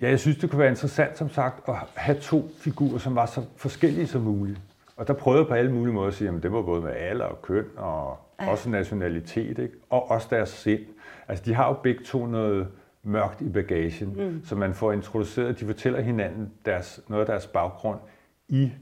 Ja, 0.00 0.08
jeg 0.08 0.20
synes, 0.20 0.36
det 0.36 0.50
kunne 0.50 0.58
være 0.58 0.70
interessant, 0.70 1.18
som 1.18 1.30
sagt, 1.30 1.68
at 1.68 1.74
have 1.94 2.18
to 2.20 2.42
figurer, 2.58 2.98
som 2.98 3.14
var 3.14 3.26
så 3.26 3.42
forskellige 3.56 4.06
som 4.06 4.22
muligt. 4.22 4.58
Og 4.96 5.08
der 5.08 5.14
prøvede 5.14 5.40
jeg 5.40 5.48
på 5.48 5.54
alle 5.54 5.72
mulige 5.72 5.94
måder 5.94 6.08
at 6.08 6.14
sige, 6.14 6.30
at 6.30 6.42
det 6.42 6.52
var 6.52 6.62
både 6.62 6.80
med 6.80 6.92
alder 6.96 7.24
og 7.24 7.42
køn, 7.42 7.64
og 7.76 8.18
ja. 8.40 8.50
også 8.50 8.68
nationalitet, 8.68 9.58
ikke? 9.58 9.74
og 9.90 10.10
også 10.10 10.28
deres 10.30 10.48
sind. 10.48 10.80
Altså, 11.28 11.44
de 11.44 11.54
har 11.54 11.68
jo 11.68 11.74
begge 11.82 12.04
to 12.04 12.26
noget 12.26 12.68
mørkt 13.04 13.40
i 13.40 13.48
bagagen, 13.48 14.14
mm. 14.16 14.44
så 14.44 14.56
man 14.56 14.74
får 14.74 14.92
introduceret, 14.92 15.60
de 15.60 15.66
fortæller 15.66 16.00
hinanden 16.00 16.52
deres, 16.64 17.00
noget 17.08 17.20
af 17.20 17.26
deres 17.26 17.46
baggrund 17.46 18.00
i 18.48 18.72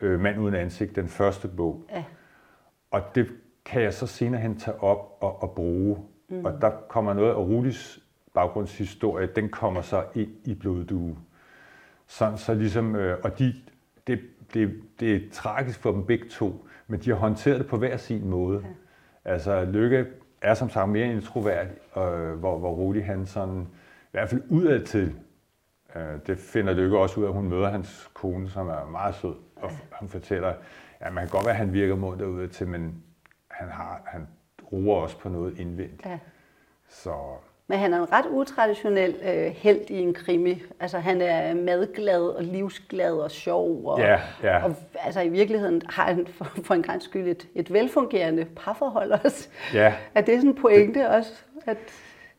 øh, 0.00 0.20
Mand 0.20 0.40
uden 0.40 0.54
ansigt, 0.54 0.96
den 0.96 1.08
første 1.08 1.48
bog. 1.48 1.84
Ja. 1.90 2.04
Og 2.90 3.02
det 3.14 3.32
kan 3.64 3.82
jeg 3.82 3.94
så 3.94 4.06
senere 4.06 4.40
hen 4.40 4.58
tage 4.58 4.82
op 4.82 5.16
og, 5.20 5.42
og 5.42 5.50
bruge. 5.50 5.98
Mm. 6.28 6.44
Og 6.44 6.60
der 6.60 6.70
kommer 6.88 7.12
noget 7.12 7.30
af 7.30 7.36
Rudis 7.36 8.02
baggrundshistorie, 8.34 9.26
den 9.26 9.48
kommer 9.48 9.80
så 9.80 10.04
ind 10.14 10.30
i 10.44 10.54
bloddue. 10.54 11.16
Sådan 12.06 12.38
så 12.38 12.54
ligesom, 12.54 12.96
øh, 12.96 13.18
og 13.24 13.38
de, 13.38 13.54
det, 14.06 14.20
det, 14.54 14.82
det 15.00 15.14
er 15.16 15.20
tragisk 15.32 15.80
for 15.80 15.92
dem 15.92 16.06
begge 16.06 16.28
to, 16.28 16.66
men 16.86 17.00
de 17.00 17.10
har 17.10 17.16
håndteret 17.16 17.58
det 17.58 17.66
på 17.66 17.76
hver 17.76 17.96
sin 17.96 18.28
måde. 18.28 18.62
Ja. 19.24 19.30
Altså 19.32 19.64
Lykke 19.64 20.06
er 20.42 20.54
som 20.54 20.70
sagt 20.70 20.88
mere 20.88 21.12
introvert, 21.12 21.66
øh, 21.96 22.32
hvor, 22.32 22.58
hvor 22.58 22.70
Rudi 22.70 23.00
han 23.00 23.26
sådan, 23.26 23.60
i 24.02 24.10
hvert 24.10 24.28
fald 24.28 24.42
udad 24.48 24.84
til, 24.84 25.14
øh, 25.96 26.18
det 26.26 26.38
finder 26.38 26.72
Lykke 26.72 26.98
også 26.98 27.20
ud 27.20 27.24
af, 27.24 27.32
hun 27.32 27.48
møder 27.48 27.68
hans 27.68 28.10
kone, 28.14 28.50
som 28.50 28.68
er 28.68 28.84
meget 28.84 29.14
sød, 29.14 29.34
og 29.56 29.70
han 29.92 30.08
fortæller, 30.08 30.54
at 31.00 31.12
man 31.12 31.24
kan 31.24 31.30
godt 31.30 31.44
være, 31.44 31.54
at 31.54 31.58
han 31.58 31.72
virker 31.72 31.96
mod 31.96 32.16
derudad 32.16 32.48
til, 32.48 32.68
men 32.68 33.02
han, 33.50 33.68
har, 33.68 34.02
han 34.06 34.28
roer 34.72 35.02
også 35.02 35.18
på 35.18 35.28
noget 35.28 35.58
indvendigt. 35.58 36.06
Ja. 36.06 36.18
Så 36.88 37.14
men 37.70 37.78
han 37.78 37.92
er 37.94 38.02
en 38.02 38.12
ret 38.12 38.26
utraditionel 38.30 39.14
øh, 39.24 39.52
held 39.56 39.90
i 39.90 39.98
en 39.98 40.14
krimi. 40.14 40.62
Altså 40.80 40.98
han 40.98 41.20
er 41.20 41.54
madglad 41.54 42.22
og 42.22 42.44
livsglad 42.44 43.12
og 43.12 43.30
sjov. 43.30 43.86
Og, 43.86 44.00
ja, 44.00 44.20
ja. 44.42 44.64
og 44.64 44.74
altså 45.04 45.20
i 45.20 45.28
virkeligheden 45.28 45.82
har 45.88 46.04
han 46.04 46.26
for, 46.26 46.44
for 46.64 46.74
en 46.74 46.82
gang 46.82 47.02
skyld 47.02 47.28
et, 47.28 47.48
et 47.54 47.72
velfungerende 47.72 48.46
parforhold 48.56 49.12
også. 49.24 49.48
Ja. 49.74 49.94
Er 50.14 50.20
det 50.20 50.34
sådan 50.34 50.48
en 50.48 50.54
pointe 50.54 51.00
det, 51.00 51.08
også? 51.08 51.32
At, 51.66 51.76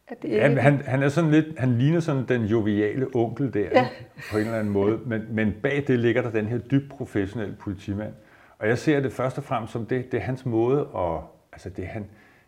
at 0.08 0.22
det 0.22 0.30
ja, 0.30 0.48
ikke... 0.48 0.62
han, 0.62 0.82
han, 0.86 1.04
er 1.04 1.10
sådan 1.10 1.32
lidt, 1.32 1.60
han 1.60 1.78
ligner 1.78 2.00
sådan 2.00 2.26
den 2.28 2.46
joviale 2.46 3.08
onkel 3.14 3.54
der, 3.54 3.60
ja. 3.60 3.88
på 4.32 4.38
en 4.38 4.44
eller 4.44 4.60
anden 4.60 4.74
måde. 4.74 5.00
Men, 5.06 5.22
men 5.30 5.54
bag 5.64 5.84
det 5.88 6.00
ligger 6.00 6.22
der 6.22 6.32
den 6.32 6.46
her 6.46 6.58
dybt 6.58 6.90
professionelle 6.90 7.56
politimand. 7.56 8.14
Og 8.60 8.68
jeg 8.68 8.78
ser 8.78 9.00
det 9.00 9.14
først 9.14 9.38
og 9.38 9.44
fremmest 9.44 9.74
som 9.74 9.86
det, 9.86 10.12
det 10.12 10.18
er 10.18 10.22
hans 10.22 10.46
måde, 10.46 10.88
og 10.88 11.24
altså 11.54 11.70
det, 11.70 11.88
han, 11.88 12.06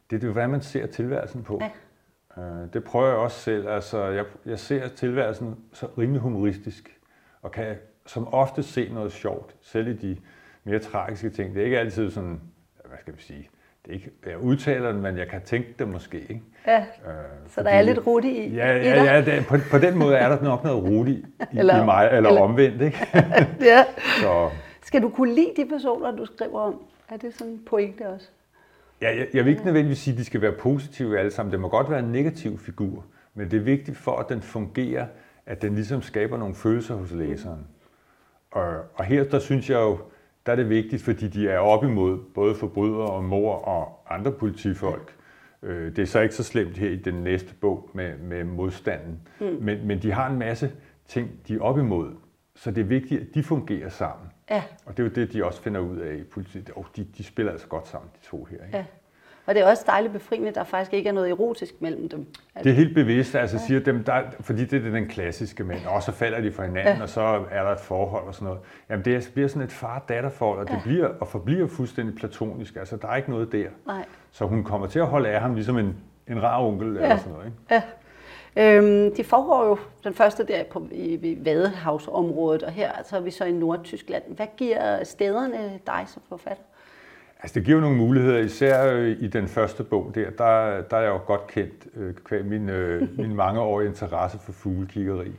det 0.10 0.16
er 0.16 0.20
det, 0.20 0.30
hvordan 0.30 0.50
man 0.50 0.62
ser 0.62 0.86
tilværelsen 0.86 1.44
på. 1.44 1.58
Ja. 1.62 1.70
Øh, 2.38 2.74
det 2.74 2.84
prøver 2.84 3.08
jeg 3.08 3.18
også 3.18 3.40
selv. 3.40 3.70
Altså, 3.70 4.06
jeg, 4.06 4.26
jeg 4.46 4.60
ser 4.60 4.88
tilværelsen 4.88 5.56
så 5.74 5.88
rimelig 5.98 6.22
humoristisk, 6.22 7.00
og 7.42 7.52
kan 7.52 7.76
som 8.06 8.34
ofte 8.34 8.64
se 8.64 8.90
noget 8.94 9.12
sjovt, 9.12 9.56
selv 9.62 9.88
i 9.88 9.94
de 9.94 10.18
mere 10.64 10.80
tragiske 10.80 11.30
ting. 11.30 11.54
Det 11.54 11.62
er 11.62 11.66
ikke 11.66 11.80
altid 11.80 12.12
sådan, 12.12 12.42
hvad 12.86 12.98
skal 13.02 13.16
vi 13.18 13.22
sige, 13.22 13.50
det 13.86 13.92
er 13.92 13.94
ikke, 13.94 14.12
jeg 14.26 14.38
udtaler 14.38 14.92
det, 14.92 15.02
men 15.02 15.18
jeg 15.18 15.28
kan 15.28 15.42
tænke 15.42 15.74
det 15.80 15.88
måske. 15.88 16.20
Ikke? 16.20 16.42
Ja, 16.68 16.80
øh, 16.80 16.86
så 17.48 17.54
fordi, 17.54 17.66
der 17.66 17.72
er 17.72 17.82
lidt 17.82 18.08
ruti 18.08 18.46
i, 18.46 18.56
ja, 18.56 18.78
ja, 18.78 19.04
ja, 19.04 19.22
det, 19.22 19.46
på, 19.46 19.56
på 19.72 19.78
den 19.78 19.98
måde 19.98 20.16
er 20.16 20.30
der 20.30 20.44
nok 20.44 20.64
noget 20.64 20.84
ruti 20.84 21.12
i, 21.12 21.26
eller, 21.58 21.82
i 21.82 21.86
mig, 21.86 22.10
eller, 22.12 22.30
eller 22.30 22.42
omvendt. 22.42 22.82
Ikke? 22.82 23.08
ja. 23.72 23.86
Så. 24.22 24.50
Skal 24.82 25.02
du 25.02 25.10
kunne 25.10 25.36
lide 25.36 25.52
de 25.58 25.66
personer, 25.70 26.12
du 26.12 26.26
skriver 26.26 26.60
om? 26.60 26.82
Er 27.10 27.18
det 27.18 27.34
sådan 27.34 27.54
en 27.54 27.62
pointe 27.66 28.10
også? 28.10 28.30
Ja, 29.04 29.18
jeg, 29.18 29.28
jeg 29.34 29.46
vil 29.46 29.52
ikke 29.52 29.66
nødvendigvis 29.66 29.98
sige, 29.98 30.14
at 30.14 30.18
de 30.18 30.26
skal 30.26 30.42
være 30.42 30.52
positive 30.52 31.20
alle 31.20 31.32
sammen. 31.32 31.52
Det 31.52 31.60
må 31.60 31.70
godt 31.70 31.90
være 31.90 32.00
en 32.00 32.12
negativ 32.12 32.58
figur, 32.58 33.06
men 33.34 33.52
det 33.52 33.58
er 33.58 33.64
vigtigt 33.64 33.98
for, 33.98 34.16
at 34.16 34.30
den 34.30 34.42
fungerer, 34.42 35.08
at 35.46 35.62
den 35.62 35.76
ligesom 35.76 36.02
skaber 36.02 36.38
nogle 36.38 36.56
følelser 36.56 36.96
hos 36.96 37.12
læseren. 37.12 37.68
Og, 38.52 38.76
og 38.96 39.06
her, 39.06 39.24
der 39.24 39.40
synes 39.40 39.70
jeg 39.70 39.80
jo, 39.80 40.00
der 40.46 40.52
er 40.52 40.56
det 40.56 40.70
vigtigt, 40.70 41.02
fordi 41.02 41.28
de 41.28 41.50
er 41.50 41.58
op 41.58 41.84
imod 41.84 42.20
både 42.34 42.56
forbrydere 42.56 43.10
og 43.10 43.24
mor 43.24 43.56
og 43.56 44.14
andre 44.16 44.32
politifolk. 44.32 45.16
Øh, 45.64 45.96
det 45.96 46.00
er 46.00 46.06
så 46.06 46.20
ikke 46.20 46.36
så 46.36 46.44
slemt 46.44 46.78
her 46.78 46.90
i 46.90 46.96
den 46.96 47.14
næste 47.14 47.54
bog 47.62 47.90
med, 47.94 48.18
med 48.18 48.44
modstanden. 48.44 49.20
Mm. 49.40 49.46
Men, 49.62 49.88
men 49.88 50.02
de 50.02 50.12
har 50.12 50.30
en 50.30 50.40
masse 50.40 50.72
ting, 51.08 51.30
de 51.48 51.56
er 51.56 51.62
op 51.62 51.78
imod. 51.78 52.12
Så 52.56 52.72
det 52.72 52.82
er 52.82 52.86
vigtigt, 52.86 53.22
at 53.22 53.28
de 53.34 53.44
fungerer 53.44 53.90
sammen. 53.90 54.28
Ja. 54.50 54.64
Og 54.86 54.98
det 54.98 55.04
er 55.04 55.08
jo 55.08 55.14
det, 55.16 55.34
de 55.34 55.46
også 55.46 55.62
finder 55.62 55.82
ud 55.82 55.98
af 55.98 56.16
i 56.16 56.24
politiet. 56.24 56.70
Og 56.76 56.86
de, 56.96 57.08
de 57.18 57.24
spiller 57.24 57.52
altså 57.52 57.68
godt 57.68 57.88
sammen, 57.88 58.10
de 58.22 58.28
to 58.28 58.44
her. 58.44 58.66
Ikke? 58.66 58.78
Ja. 58.78 58.86
Og 59.46 59.56
det 59.56 59.64
er 59.64 59.68
også 59.68 59.84
dejligt 59.88 60.14
befriende, 60.14 60.48
at 60.48 60.56
der 60.56 60.64
faktisk 60.64 60.94
ikke 60.94 61.10
er 61.10 61.14
noget 61.14 61.30
erotisk 61.30 61.82
mellem 61.82 62.10
dem. 62.10 62.28
Det 62.64 62.70
er 62.70 62.74
helt 62.74 62.96
bevidst, 62.96 63.36
altså 63.36 63.58
ja. 63.58 63.64
siger 63.68 63.80
dem, 63.80 64.04
der, 64.04 64.22
fordi 64.40 64.66
det 64.66 64.86
er 64.86 64.92
den 64.92 65.08
klassiske 65.08 65.64
mænd, 65.64 65.86
og 65.88 66.04
så 66.04 66.12
falder 66.12 66.42
de 66.42 66.52
fra 66.52 66.66
hinanden, 66.66 66.96
ja. 66.96 67.02
og 67.02 67.10
så 67.10 67.46
er 67.52 67.64
der 67.64 67.72
et 67.72 67.80
forhold 67.80 68.28
og 68.28 68.36
sådan 68.36 68.46
noget. 68.46 68.60
Jamen 68.90 69.06
det 69.06 69.32
bliver 69.34 69.48
sådan 69.48 69.62
et 69.62 69.72
far-datter-forhold, 69.72 70.60
og 70.60 70.68
det 70.68 70.74
ja. 70.74 70.82
bliver 70.84 71.08
og 71.08 71.28
forbliver 71.28 71.68
fuldstændig 71.68 72.16
platonisk. 72.16 72.76
Altså 72.76 72.98
der 72.98 73.08
er 73.08 73.16
ikke 73.16 73.30
noget 73.30 73.52
der. 73.52 73.68
Nej. 73.88 74.06
Så 74.32 74.46
hun 74.46 74.64
kommer 74.64 74.88
til 74.88 75.00
at 75.00 75.08
holde 75.08 75.30
af 75.30 75.42
ham 75.42 75.56
ligesom 75.56 75.78
en, 75.78 75.98
en 76.28 76.44
rar 76.44 76.62
onkel 76.62 76.96
ja. 76.96 77.02
eller 77.02 77.18
sådan 77.18 77.32
noget. 77.32 77.46
Ikke? 77.46 77.58
Ja. 77.72 77.82
Øhm, 78.58 79.16
de 79.16 79.24
foregår 79.24 79.68
jo 79.68 79.78
den 80.04 80.14
første 80.14 80.44
der 80.44 80.64
på, 80.64 80.88
i, 80.92 81.14
i 81.14 81.46
Vadehavsområdet, 81.46 82.64
og 82.64 82.72
her 82.72 82.92
altså, 82.92 83.18
er 83.18 83.22
vi 83.22 83.32
så 83.32 83.46
i 83.46 83.52
Nordtyskland. 83.52 84.24
Hvad 84.36 84.48
giver 84.58 85.04
stederne 85.04 85.80
dig 85.88 86.04
som 86.08 86.22
forfatter? 86.30 86.64
Altså 87.44 87.60
det 87.60 87.66
giver 87.66 87.78
jo 87.78 87.82
nogle 87.82 87.98
muligheder, 87.98 88.40
især 88.40 88.94
øh, 88.94 89.18
i 89.20 89.28
den 89.28 89.48
første 89.48 89.84
bog 89.84 90.12
der, 90.16 90.30
der, 90.30 90.82
der 90.82 90.98
er 90.98 91.02
jeg 91.02 91.10
jo 91.10 91.20
godt 91.26 91.48
kendt 91.48 91.88
øh, 91.96 92.14
kvæg 92.14 92.46
min, 92.46 92.70
øh, 92.70 93.08
min 93.22 93.36
mangeårige 93.36 93.90
interesse 93.90 94.40
for 94.40 94.52
fuglekiggeri. 94.52 95.32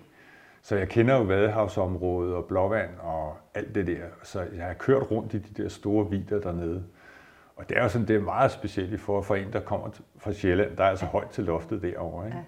Så 0.63 0.77
jeg 0.77 0.89
kender 0.89 1.15
jo 1.15 1.23
Vadehavsområdet 1.23 2.35
og 2.35 2.45
Blåvand 2.45 2.91
og 3.01 3.37
alt 3.55 3.75
det 3.75 3.87
der. 3.87 4.05
Så 4.23 4.41
jeg 4.57 4.65
har 4.65 4.75
kørt 4.75 5.11
rundt 5.11 5.35
i 5.35 5.39
de 5.39 5.63
der 5.63 5.69
store 5.69 6.11
vider 6.11 6.41
dernede. 6.41 6.85
Og 7.57 7.69
det 7.69 7.79
er 7.79 7.83
jo 7.83 7.89
sådan, 7.89 8.09
det 8.09 8.17
er 8.17 8.21
meget 8.21 8.51
specielt 8.51 9.01
for, 9.01 9.23
for 9.23 9.35
en, 9.35 9.53
der 9.53 9.61
kommer 9.61 9.89
fra 10.19 10.33
Sjælland, 10.33 10.77
der 10.77 10.85
er 10.85 10.89
altså 10.89 11.07
højt 11.07 11.29
til 11.29 11.45
loftet 11.45 11.83
derovre. 11.83 12.27
Ikke? 12.27 12.39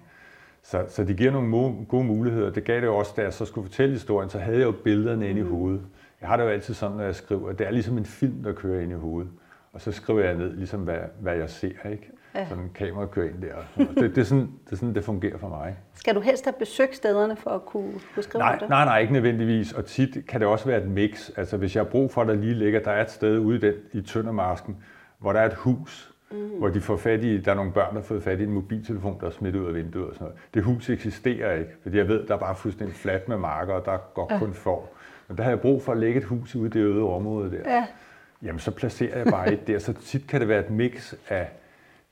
Så, 0.67 0.85
så 0.87 1.03
det 1.03 1.17
giver 1.17 1.31
nogle 1.31 1.85
gode 1.85 2.03
muligheder. 2.03 2.49
Det 2.49 2.63
gav 2.63 2.81
det 2.81 2.89
også, 2.89 3.13
da 3.17 3.21
jeg 3.21 3.33
så 3.33 3.45
skulle 3.45 3.67
fortælle 3.67 3.93
historien, 3.93 4.29
så 4.29 4.39
havde 4.39 4.57
jeg 4.57 4.65
jo 4.65 4.71
billederne 4.71 5.29
inde 5.29 5.39
i 5.39 5.43
mm. 5.43 5.49
hovedet. 5.49 5.81
Jeg 6.21 6.29
har 6.29 6.37
det 6.37 6.43
jo 6.43 6.49
altid 6.49 6.73
sådan, 6.73 6.97
når 6.97 7.03
jeg 7.03 7.15
skriver, 7.15 7.49
at 7.49 7.59
det 7.59 7.67
er 7.67 7.71
ligesom 7.71 7.97
en 7.97 8.05
film, 8.05 8.43
der 8.43 8.53
kører 8.53 8.81
ind 8.81 8.91
i 8.91 8.95
hovedet. 8.95 9.31
Og 9.73 9.81
så 9.81 9.91
skriver 9.91 10.23
jeg 10.23 10.35
ned, 10.35 10.55
ligesom 10.55 10.79
hvad, 10.79 10.97
hvad 11.19 11.35
jeg 11.35 11.49
ser, 11.49 11.89
ikke? 11.91 12.11
Ja. 12.35 12.47
Sådan 12.49 12.63
en 12.63 12.69
kamera 12.75 13.05
kører 13.05 13.29
ind 13.29 13.41
der. 13.41 13.83
Det, 14.01 14.15
det, 14.15 14.17
er 14.17 14.25
sådan, 14.25 14.49
det 14.65 14.71
er 14.71 14.75
sådan, 14.75 14.95
det 14.95 15.03
fungerer 15.03 15.37
for 15.37 15.49
mig. 15.49 15.77
Skal 15.93 16.15
du 16.15 16.19
helst 16.19 16.45
have 16.45 16.55
besøgt 16.59 16.95
stederne 16.95 17.35
for 17.35 17.49
at 17.49 17.65
kunne, 17.65 17.93
kunne 18.13 18.23
skrive 18.23 18.39
nej, 18.39 18.55
det? 18.55 18.69
Nej, 18.69 18.85
nej, 18.85 18.99
ikke 18.99 19.13
nødvendigvis. 19.13 19.73
Og 19.73 19.85
tit 19.85 20.17
kan 20.27 20.39
det 20.39 20.47
også 20.47 20.65
være 20.65 20.81
et 20.81 20.89
mix. 20.89 21.29
Altså 21.37 21.57
hvis 21.57 21.75
jeg 21.75 21.83
har 21.83 21.89
brug 21.89 22.11
for, 22.11 22.21
at 22.21 22.27
der 22.27 22.35
lige 22.35 22.53
ligger, 22.53 22.79
der 22.79 22.91
er 22.91 23.01
et 23.01 23.11
sted 23.11 23.39
ude 23.39 23.57
i, 23.57 23.59
den, 23.59 23.73
i 23.93 24.01
Tøndermarsken, 24.01 24.77
hvor 25.19 25.33
der 25.33 25.39
er 25.39 25.45
et 25.45 25.53
hus, 25.53 26.13
mm. 26.31 26.49
hvor 26.57 26.67
de 26.67 26.81
får 26.81 26.97
fat 26.97 27.23
i, 27.23 27.41
der 27.41 27.51
er 27.51 27.55
nogle 27.55 27.71
børn, 27.71 27.95
der 27.95 28.01
har 28.01 28.07
fået 28.07 28.23
fat 28.23 28.39
i 28.39 28.43
en 28.43 28.53
mobiltelefon, 28.53 29.19
der 29.19 29.27
er 29.27 29.31
smidt 29.31 29.55
ud 29.55 29.67
af 29.67 29.75
vinduet 29.75 30.07
og 30.07 30.13
sådan 30.13 30.25
noget. 30.25 30.39
Det 30.53 30.63
hus 30.63 30.89
eksisterer 30.89 31.53
ikke, 31.53 31.71
fordi 31.81 31.97
jeg 31.97 32.07
ved, 32.07 32.27
der 32.27 32.33
er 32.33 32.39
bare 32.39 32.55
fuldstændig 32.55 32.95
fladt 32.95 33.29
med 33.29 33.37
marker, 33.37 33.73
og 33.73 33.85
der 33.85 33.97
går 34.13 34.27
ja. 34.33 34.39
kun 34.39 34.53
for. 34.53 34.89
Men 35.27 35.37
der 35.37 35.43
har 35.43 35.49
jeg 35.49 35.59
brug 35.59 35.81
for 35.81 35.91
at 35.91 35.97
lægge 35.97 36.19
et 36.19 36.25
hus 36.25 36.55
ude 36.55 36.67
i 36.67 36.69
det 36.69 36.79
øde 36.79 37.03
område 37.03 37.51
der. 37.51 37.75
Ja. 37.75 37.85
Jamen, 38.43 38.59
så 38.59 38.71
placerer 38.71 39.17
jeg 39.17 39.27
bare 39.31 39.53
et 39.53 39.67
der. 39.67 39.79
Så 39.79 39.93
tit 39.93 40.27
kan 40.27 40.39
det 40.39 40.47
være 40.47 40.59
et 40.59 40.69
mix 40.69 41.13
af 41.29 41.49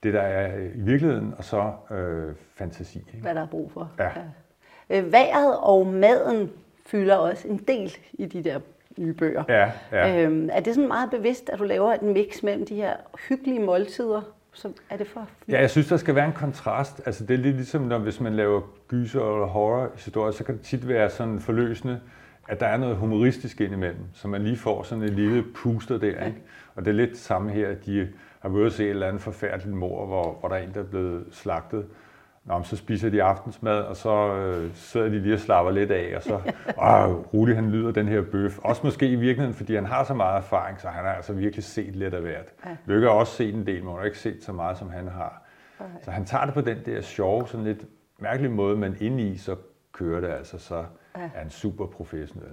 det, 0.04 0.14
der 0.14 0.22
er 0.22 0.58
i 0.58 0.80
virkeligheden, 0.80 1.34
og 1.38 1.44
så 1.44 1.72
øh, 1.92 2.34
fantasi. 2.56 3.00
Ikke? 3.00 3.22
Hvad 3.22 3.36
der 3.36 3.42
er 3.42 3.48
brug 3.48 3.72
for. 3.72 3.92
Ja. 4.00 4.10
ja. 4.90 5.00
Øh, 5.00 5.12
vejret 5.12 5.58
og 5.60 5.88
maden 5.88 6.52
fylder 6.86 7.16
også 7.16 7.48
en 7.48 7.58
del 7.58 7.98
i 8.14 8.26
de 8.26 8.44
der 8.44 8.60
nye 8.98 9.14
bøger. 9.14 9.44
Ja, 9.50 9.72
ja. 9.92 10.24
Øhm, 10.24 10.50
er 10.52 10.60
det 10.60 10.76
sådan 10.76 10.88
meget 10.88 11.10
bevidst, 11.10 11.50
at 11.50 11.60
du 11.60 11.64
laver 11.64 11.94
et 11.94 12.02
mix 12.02 12.44
mellem 12.44 12.66
de 12.66 12.76
her 12.76 12.94
hyggelige 13.30 13.60
måltider? 13.60 14.22
Så 14.54 14.70
er 14.90 14.98
det 14.98 15.08
for... 15.08 15.28
Ja, 15.48 15.60
jeg 15.60 15.70
synes, 15.70 15.88
der 15.88 15.98
skal 15.98 16.16
være 16.16 16.26
en 16.26 16.34
kontrast. 16.34 17.02
Altså, 17.06 17.26
det 17.26 17.34
er 17.34 17.38
lidt 17.38 17.56
ligesom, 17.56 17.82
når 17.82 17.98
hvis 17.98 18.20
man 18.20 18.34
laver 18.34 18.62
gyser 18.88 19.34
eller 19.34 19.48
horror 19.48 19.92
historier, 19.96 20.32
så 20.32 20.44
kan 20.44 20.56
det 20.56 20.64
tit 20.64 20.88
være 20.88 21.10
sådan 21.10 21.40
forløsende, 21.40 22.00
at 22.48 22.60
der 22.60 22.66
er 22.66 22.78
noget 22.78 22.96
humoristisk 22.96 23.62
indimellem, 23.62 24.04
så 24.14 24.28
man 24.28 24.44
lige 24.44 24.58
får 24.58 24.84
sådan 24.84 25.04
en 25.04 25.10
lille 25.10 25.44
puster 25.56 25.98
der. 25.98 26.26
Ikke? 26.26 26.42
Og 26.76 26.86
det 26.86 26.92
er 26.92 26.96
lidt 26.96 27.10
det 27.10 27.20
samme 27.20 27.52
her, 27.52 27.70
at 27.70 27.86
de 27.86 28.08
har 28.40 28.50
været 28.50 28.66
at 28.66 28.74
se 28.74 28.84
et 28.84 28.90
eller 28.90 29.08
andet 29.08 29.22
forfærdeligt 29.22 29.78
mor, 29.78 30.06
hvor, 30.06 30.38
hvor 30.40 30.50
der 30.50 30.56
er 30.56 30.64
en, 30.64 30.74
der 30.74 30.80
er 30.80 30.84
blevet 30.84 31.26
slagtet. 31.32 31.86
Nå, 32.46 32.64
så 32.64 32.76
spiser 32.76 33.10
de 33.10 33.24
aftensmad, 33.24 33.78
og 33.82 33.96
så 33.96 34.36
øh, 34.36 34.76
sidder 34.76 35.10
de 35.10 35.20
lige 35.20 35.34
og 35.34 35.40
slapper 35.40 35.72
lidt 35.72 35.92
af, 35.92 36.16
og 36.16 36.24
så, 36.24 36.34
åh, 36.78 37.34
Rudi 37.34 37.54
han 37.54 37.72
lyder 37.72 37.92
den 37.92 38.08
her 38.08 38.22
bøf. 38.22 38.60
Også 38.60 38.82
måske 38.84 39.08
i 39.08 39.16
virkeligheden, 39.16 39.54
fordi 39.54 39.76
han 39.76 39.86
har 39.86 40.04
så 40.04 40.14
meget 40.14 40.38
erfaring, 40.38 40.82
så 40.82 40.88
han 40.88 41.06
har 41.06 41.12
altså 41.12 41.34
virkelig 41.34 41.64
set 41.64 41.96
lidt 41.96 42.14
af 42.14 42.22
hvert. 42.22 42.46
Ja. 42.66 42.76
Lykke 42.86 43.08
har 43.08 43.14
også 43.14 43.34
set 43.34 43.54
en 43.54 43.68
del, 43.68 43.84
men 43.84 43.90
han 43.90 43.98
har 43.98 44.06
ikke 44.06 44.20
set 44.20 44.44
så 44.44 44.52
meget, 44.52 44.78
som 44.78 44.90
han 44.90 45.08
har. 45.08 45.42
Okay. 45.80 45.90
Så 46.04 46.12
han 46.12 46.26
tager 46.26 46.46
det 46.46 46.54
på 46.54 46.62
den 46.62 46.78
der 46.86 47.02
sjove, 47.02 47.48
sådan 47.48 47.66
lidt 47.66 47.86
mærkelige 48.20 48.52
måde, 48.52 48.78
men 48.78 49.20
i, 49.20 49.38
så 49.38 49.56
kører 49.92 50.22
det 50.22 50.30
altså, 50.30 50.58
så 50.58 50.76
ja. 50.76 51.22
er 51.22 51.40
han 51.40 51.50
super 51.50 51.86
professionel. 51.86 52.52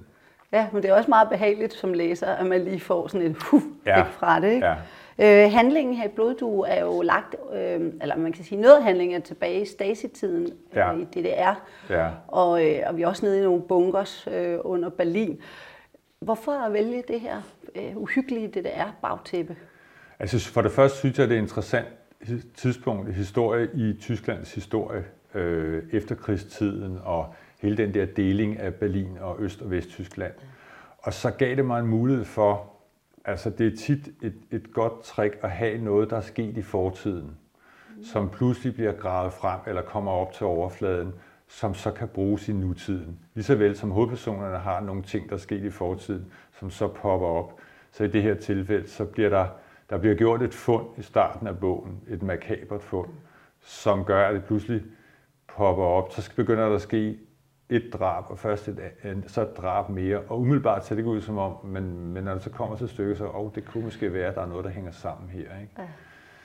Ja, 0.53 0.67
men 0.73 0.83
det 0.83 0.91
er 0.91 0.95
også 0.95 1.09
meget 1.11 1.29
behageligt 1.29 1.73
som 1.73 1.93
læser, 1.93 2.27
at 2.27 2.47
man 2.47 2.65
lige 2.65 2.81
får 2.81 3.09
sådan 3.09 3.27
et 3.27 3.37
huf 3.43 3.63
ja. 3.87 4.03
fra 4.03 4.41
det. 4.41 4.53
Ikke? 4.53 4.67
Ja. 4.67 4.75
Øh, 5.19 5.53
handlingen 5.53 5.95
her 5.95 6.05
i 6.05 6.09
Bloddue 6.09 6.69
er 6.69 6.85
jo 6.85 7.03
lagt, 7.03 7.37
øh, 7.55 7.81
eller 8.03 8.17
man 8.17 8.33
kan 8.33 8.45
sige, 8.45 8.61
noget 8.61 8.77
af 8.77 8.83
handlingen 8.83 9.17
er 9.17 9.25
tilbage 9.25 9.63
i 9.63 9.65
Stasi-tiden 9.65 10.49
ja. 10.75 10.95
øh, 10.95 11.01
i 11.01 11.05
DDR, 11.05 11.55
ja. 11.91 12.11
og, 12.29 12.67
øh, 12.67 12.83
og 12.87 12.97
vi 12.97 13.03
er 13.03 13.07
også 13.07 13.27
nede 13.27 13.39
i 13.39 13.43
nogle 13.43 13.63
bunkers 13.63 14.29
øh, 14.33 14.59
under 14.61 14.89
Berlin. 14.89 15.41
Hvorfor 16.21 16.69
vælge 16.69 17.03
det 17.09 17.21
her 17.21 17.37
øh, 17.75 17.97
uhyggelige 17.97 18.49
DDR-bagtæppe? 18.49 19.57
Altså 20.19 20.53
for 20.53 20.63
det 20.63 20.73
første 20.73 20.99
synes 20.99 21.19
jeg, 21.19 21.29
det 21.29 21.35
er 21.35 21.39
et 21.39 21.43
interessant 21.43 21.87
tidspunkt 22.57 23.09
i 23.09 23.13
historie 23.13 23.69
i 23.75 23.97
Tysklands 24.01 24.55
historie 24.55 25.05
øh, 25.35 25.83
efterkrigstiden 25.93 26.99
og 27.05 27.35
hele 27.63 27.77
den 27.77 27.95
der 27.95 28.07
deling 28.07 28.59
af 28.59 28.75
Berlin 28.75 29.19
og 29.21 29.37
Øst- 29.41 29.63
og 29.63 29.71
Vesttyskland. 29.71 30.33
Og 30.99 31.13
så 31.13 31.31
gav 31.31 31.57
det 31.57 31.65
mig 31.65 31.81
en 31.81 31.87
mulighed 31.87 32.25
for, 32.25 32.72
altså 33.25 33.51
det 33.51 33.73
er 33.73 33.77
tit 33.77 34.09
et, 34.23 34.35
et 34.51 34.73
godt 34.73 35.03
trick 35.03 35.39
at 35.43 35.51
have 35.51 35.79
noget, 35.79 36.11
der 36.11 36.17
er 36.17 36.21
sket 36.21 36.57
i 36.57 36.63
fortiden, 36.63 37.37
som 38.03 38.31
pludselig 38.31 38.75
bliver 38.75 38.93
gravet 38.93 39.33
frem 39.33 39.61
eller 39.67 39.83
kommer 39.83 40.13
op 40.13 40.33
til 40.33 40.47
overfladen, 40.47 41.13
som 41.49 41.75
så 41.75 41.91
kan 41.91 42.09
bruges 42.09 42.49
i 42.49 42.53
nutiden. 42.53 43.19
Ligeså 43.35 43.55
vel 43.55 43.77
som 43.77 43.91
hovedpersonerne 43.91 44.59
har 44.59 44.81
nogle 44.81 45.03
ting, 45.03 45.29
der 45.29 45.35
er 45.35 45.39
sket 45.39 45.65
i 45.65 45.71
fortiden, 45.71 46.27
som 46.59 46.71
så 46.71 46.89
popper 46.89 47.27
op. 47.27 47.61
Så 47.93 48.05
i 48.05 48.09
det 48.09 48.23
her 48.23 48.35
tilfælde, 48.35 48.89
så 48.89 49.05
bliver 49.05 49.29
der, 49.29 49.47
der 49.91 49.99
bliver 49.99 50.15
gjort 50.15 50.43
et 50.43 50.55
fund 50.55 50.87
i 50.99 51.03
starten 51.03 51.47
af 51.47 51.59
bogen, 51.59 52.01
et 52.09 52.23
makabert 52.23 52.83
fund, 52.83 53.09
som 53.61 54.05
gør, 54.05 54.29
at 54.29 54.35
det 54.35 54.45
pludselig 54.45 54.83
popper 55.57 55.85
op. 55.85 56.13
Så 56.13 56.31
begynder 56.37 56.69
der 56.69 56.75
at 56.75 56.83
ske 56.83 57.19
et 57.77 57.93
drab, 57.93 58.25
og 58.29 58.39
først 58.39 58.69
et, 58.69 58.81
så 59.27 59.43
et 59.43 59.57
drab 59.57 59.89
mere. 59.89 60.19
Og 60.19 60.41
umiddelbart 60.41 60.87
ser 60.87 60.95
det 60.95 61.05
ud 61.05 61.21
som 61.21 61.39
om, 61.39 61.53
men, 61.65 62.13
men 62.13 62.25
når 62.25 62.33
det 62.33 62.43
så 62.43 62.51
kommer 62.51 62.77
til 62.77 62.89
stykket, 62.89 63.19
så 63.19 63.31
oh, 63.35 63.51
det 63.55 63.65
kunne 63.65 63.85
måske 63.85 64.13
være, 64.13 64.29
at 64.29 64.35
der 64.35 64.43
er 64.43 64.47
noget, 64.47 64.65
der 64.65 64.71
hænger 64.71 64.91
sammen 64.91 65.31
her. 65.31 65.41
Ikke? 65.41 65.73
Ja. 65.79 65.83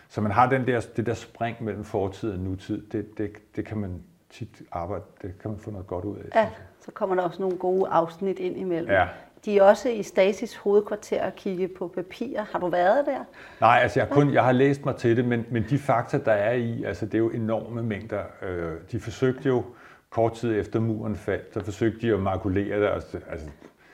Så 0.10 0.22
man 0.22 0.32
har 0.32 0.50
den 0.50 0.68
der, 0.68 0.86
det 0.96 1.06
der 1.06 1.14
spring 1.14 1.64
mellem 1.64 1.84
fortid 1.84 2.32
og 2.32 2.40
nutid, 2.40 2.88
det, 2.92 3.18
det, 3.18 3.32
det 3.56 3.66
kan 3.66 3.78
man 3.78 4.04
tit 4.30 4.62
arbejde, 4.72 5.04
det 5.22 5.34
kan 5.42 5.52
man 5.52 5.60
få 5.60 5.72
noget 5.72 5.88
godt 5.88 6.06
ud 6.06 6.18
af. 6.18 6.42
Ja, 6.42 6.50
så 6.80 6.92
kommer 6.92 7.16
der 7.16 7.24
også 7.24 7.42
nogle 7.42 7.58
gode 7.58 7.90
afsnit 7.90 8.40
ind 8.40 8.58
imellem. 8.58 8.92
Ja. 8.92 9.08
De 9.46 9.58
er 9.58 9.64
også 9.64 9.90
i 9.90 10.04
Stasis 10.04 10.56
hovedkvarter 10.56 11.22
at 11.22 11.36
kigge 11.36 11.68
på 11.68 11.88
papir. 11.88 12.42
Har 12.52 12.60
du 12.60 12.68
været 12.68 13.06
der? 13.06 13.20
Nej, 13.62 13.80
altså 13.82 14.00
jeg, 14.00 14.10
kun, 14.10 14.34
jeg 14.34 14.44
har 14.44 14.52
læst 14.52 14.86
mig 14.86 14.96
til 14.96 15.18
det, 15.18 15.26
men, 15.26 15.46
men 15.52 15.66
de 15.70 15.78
fakta, 15.78 16.20
der 16.26 16.32
er 16.32 16.54
i, 16.54 16.84
altså 16.84 17.06
det 17.06 17.14
er 17.14 17.18
jo 17.20 17.30
enorme 17.30 17.84
mængder. 17.84 18.22
Øh, 18.42 18.74
de 18.92 19.00
forsøgte 19.00 19.48
jo, 19.50 19.64
kort 20.10 20.34
tid 20.34 20.60
efter 20.60 20.80
muren 20.80 21.16
faldt, 21.16 21.54
så 21.54 21.64
forsøgte 21.64 22.08
de 22.08 22.14
at 22.14 22.20
makulere 22.20 22.82
det. 22.82 22.88
Altså, 23.30 23.48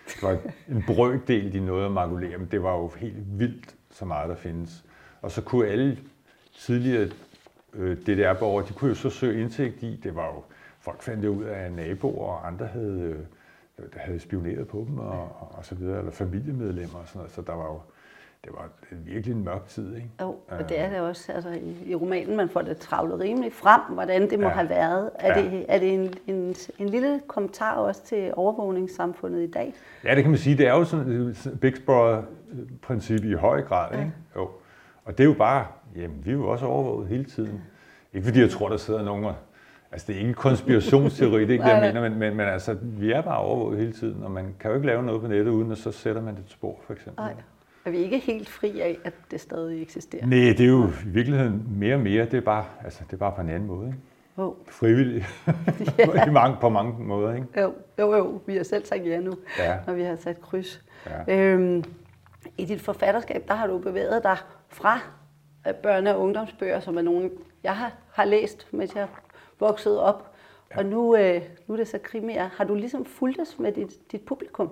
det 0.08 0.24
var 0.24 0.38
en 0.70 0.84
brøkdel, 0.88 1.54
de 1.54 1.60
nåede 1.60 1.86
at 1.86 1.92
makulere, 1.92 2.38
men 2.38 2.48
det 2.52 2.64
var 2.64 2.78
jo 2.78 2.88
helt 2.98 3.40
vildt, 3.40 3.76
så 3.92 4.06
meget 4.06 4.30
der 4.30 4.36
findes. 4.36 4.86
Og 5.22 5.32
så 5.32 5.42
kunne 5.42 5.68
alle 5.68 5.98
tidligere 6.60 7.10
øh, 7.74 7.98
DDR-borgere, 7.98 8.66
de 8.68 8.74
kunne 8.74 8.90
jo 8.90 8.96
så 8.96 9.10
søge 9.10 9.42
indsigt 9.42 9.84
i, 9.84 10.00
det 10.04 10.16
var 10.16 10.26
jo, 10.26 10.44
folk 10.80 11.02
fandt 11.02 11.24
det 11.24 11.28
ud 11.28 11.44
af 11.44 11.72
naboer, 11.72 12.28
og 12.28 12.48
andre 12.48 12.66
havde, 12.66 13.26
øh, 13.80 13.86
havde 13.96 14.20
spioneret 14.20 14.68
på 14.68 14.86
dem, 14.88 15.00
og, 15.00 15.30
og 15.58 15.66
så 15.66 15.76
videre, 15.76 16.00
eller 16.00 16.12
familiemedlemmer 16.12 17.00
og 17.00 17.08
sådan 17.08 17.20
noget, 17.20 17.32
så 17.32 17.42
der 17.42 17.54
var 17.54 17.66
jo 17.66 17.80
det 18.44 18.52
var 18.54 18.70
virkelig 19.06 19.36
en 19.36 19.44
mørk 19.44 19.68
tid, 19.68 19.96
ikke? 19.96 20.10
Jo, 20.22 20.36
og 20.48 20.70
det 20.70 20.80
er 20.80 20.90
det 20.90 21.00
også. 21.00 21.32
Altså, 21.32 21.50
i, 21.50 21.78
i 21.86 21.96
romanen, 21.96 22.38
man 22.38 22.50
får 22.50 22.62
det 22.62 22.78
travlet 22.78 23.20
rimelig 23.20 23.54
frem, 23.54 23.82
hvordan 23.90 24.30
det 24.30 24.40
må 24.40 24.48
ja. 24.48 24.54
have 24.54 24.70
været. 24.70 25.10
Er, 25.20 25.40
ja. 25.40 25.46
det, 25.46 25.66
er 25.70 25.80
det 25.80 25.94
en, 25.94 26.14
en, 26.28 26.56
en 26.80 26.90
lille 26.90 27.22
kommentar 27.28 27.76
også 27.76 28.06
til 28.06 28.32
overvågningssamfundet 28.36 29.42
i 29.42 29.52
dag? 29.52 29.74
Ja, 30.04 30.16
det 30.16 30.24
kan 30.24 30.32
man 30.32 30.40
sige. 30.40 30.58
Det 30.58 30.68
er 30.68 30.74
jo 30.74 30.86
sådan 30.86 31.12
et 31.12 31.58
Big 31.62 31.74
Brother-princip 31.86 33.24
i 33.24 33.34
høj 33.34 33.62
grad, 33.62 33.94
ja. 33.94 34.00
ikke? 34.00 34.12
Jo. 34.36 34.50
Og 35.06 35.18
det 35.18 35.24
er 35.24 35.28
jo 35.28 35.34
bare, 35.34 35.68
jamen, 35.96 36.26
vi 36.26 36.32
er 36.32 36.36
jo 36.36 36.50
også 36.50 36.66
overvåget 36.66 37.08
hele 37.08 37.26
tiden. 37.26 37.62
Ikke 38.14 38.26
fordi 38.26 38.40
jeg 38.40 38.50
tror, 38.50 38.70
der 38.70 38.78
sidder 38.78 39.04
nogen 39.04 39.26
Altså, 39.92 40.08
det 40.08 40.14
er 40.14 40.18
ikke 40.18 40.30
en 40.30 40.36
konspirationsteori, 40.36 41.42
det 41.42 41.50
er 41.50 41.54
ikke 41.54 41.64
det, 41.64 41.70
jeg 41.70 41.94
mener, 41.94 42.10
men, 42.10 42.20
men, 42.20 42.36
men 42.36 42.48
altså, 42.48 42.78
vi 42.82 43.12
er 43.12 43.22
bare 43.22 43.38
overvåget 43.38 43.80
hele 43.80 43.94
tiden, 43.94 44.24
og 44.24 44.32
man 44.32 44.56
kan 44.60 44.70
jo 44.70 44.76
ikke 44.76 44.88
lave 44.88 45.04
noget 45.04 45.22
på 45.22 45.28
nettet, 45.28 45.52
uden 45.52 45.72
at 45.72 45.78
så 45.78 45.92
sætter 45.92 46.22
man 46.22 46.34
et 46.34 46.44
spor, 46.48 46.80
for 46.86 46.94
eksempel. 46.94 47.24
Nej. 47.24 47.34
Er 47.86 47.90
vi 47.92 47.98
ikke 47.98 48.20
helt 48.20 48.50
fri 48.50 48.80
af, 48.80 49.00
at 49.04 49.14
det 49.32 49.42
stadig 49.42 49.82
eksisterer? 49.82 50.26
Nej, 50.26 50.40
det 50.40 50.60
er 50.60 50.68
jo 50.68 50.88
i 50.88 51.08
virkeligheden 51.08 51.68
mere 51.70 51.96
og 51.96 52.02
mere. 52.02 52.26
Det 52.26 52.34
er 52.34 52.42
bare, 52.42 52.66
altså, 52.84 53.00
det 53.06 53.14
er 53.14 53.18
bare 53.18 53.34
på 53.36 53.42
en 53.42 53.50
anden 53.50 53.68
måde. 53.68 53.88
Ikke? 53.88 54.00
Oh. 54.38 54.54
Frivilligt. 54.68 55.26
ja. 56.00 56.28
I 56.28 56.30
mange, 56.30 56.58
på 56.62 56.70
mange 56.70 57.04
måder. 57.04 57.34
Ikke? 57.34 57.62
Jo, 57.62 57.74
jo, 58.00 58.16
jo. 58.16 58.42
Vi 58.46 58.56
har 58.56 58.64
selv 58.64 58.86
sagt 58.86 59.06
ja 59.06 59.20
nu, 59.20 59.34
ja. 59.60 59.78
når 59.88 59.94
vi 59.94 60.04
har 60.04 60.16
sat 60.16 60.42
kryds. 60.42 60.84
Ja. 61.28 61.36
Øhm, 61.36 61.84
I 62.58 62.66
dit 62.66 62.82
forfatterskab, 62.82 63.48
der 63.48 63.54
har 63.54 63.68
du 63.68 63.78
bevæget 63.78 64.24
dig 64.24 64.38
fra 64.70 65.00
øh, 65.68 65.74
børne- 65.74 66.10
og 66.10 66.22
ungdomsbøger, 66.22 66.80
som 66.80 66.98
er 66.98 67.02
nogle, 67.02 67.32
jeg 67.64 67.76
har, 67.76 67.92
har 68.12 68.26
læst, 68.26 68.68
mens 68.72 68.96
jeg 68.96 69.08
voksede 69.60 70.04
op. 70.04 70.34
Ja. 70.72 70.78
Og 70.78 70.86
nu, 70.86 71.16
øh, 71.16 71.42
nu 71.68 71.74
er 71.74 71.78
det 71.78 71.88
så 71.88 71.98
krimier. 72.04 72.50
Har 72.58 72.64
du 72.64 72.76
ligesom 72.76 73.06
fulgt 73.06 73.60
med 73.60 73.72
dit, 73.72 74.12
dit 74.12 74.22
publikum? 74.22 74.70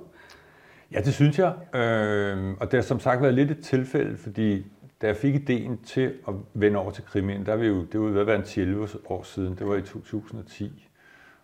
Ja, 0.91 1.01
det 1.01 1.13
synes 1.13 1.39
jeg. 1.39 1.53
Øh, 1.75 2.53
og 2.59 2.71
det 2.71 2.73
har 2.73 2.81
som 2.81 2.99
sagt 2.99 3.21
været 3.21 3.33
lidt 3.33 3.51
et 3.51 3.59
tilfælde, 3.59 4.17
fordi 4.17 4.65
da 5.01 5.07
jeg 5.07 5.15
fik 5.15 5.35
ideen 5.35 5.77
til 5.77 6.13
at 6.27 6.33
vende 6.53 6.79
over 6.79 6.91
til 6.91 7.03
krimien, 7.03 7.45
der 7.45 7.55
var 7.55 7.63
jo, 7.63 7.83
det 7.83 7.99
var 7.99 8.07
ved 8.07 8.21
at 8.21 8.27
være 8.27 8.35
en 8.35 8.61
11 8.61 8.87
år 9.05 9.23
siden, 9.23 9.55
det 9.55 9.67
var 9.67 9.75
i 9.75 9.81
2010. 9.81 10.87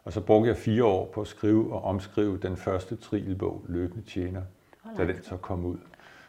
Og 0.03 0.13
så 0.13 0.21
brugte 0.21 0.49
jeg 0.49 0.57
fire 0.57 0.83
år 0.83 1.11
på 1.13 1.21
at 1.21 1.27
skrive 1.27 1.73
og 1.73 1.83
omskrive 1.83 2.37
den 2.37 2.57
første 2.57 2.95
trilbog, 2.95 3.65
Løbende 3.67 4.05
Tjener, 4.09 4.41
da 4.97 5.05
den 5.07 5.23
så 5.23 5.37
kom 5.37 5.65
ud. 5.65 5.77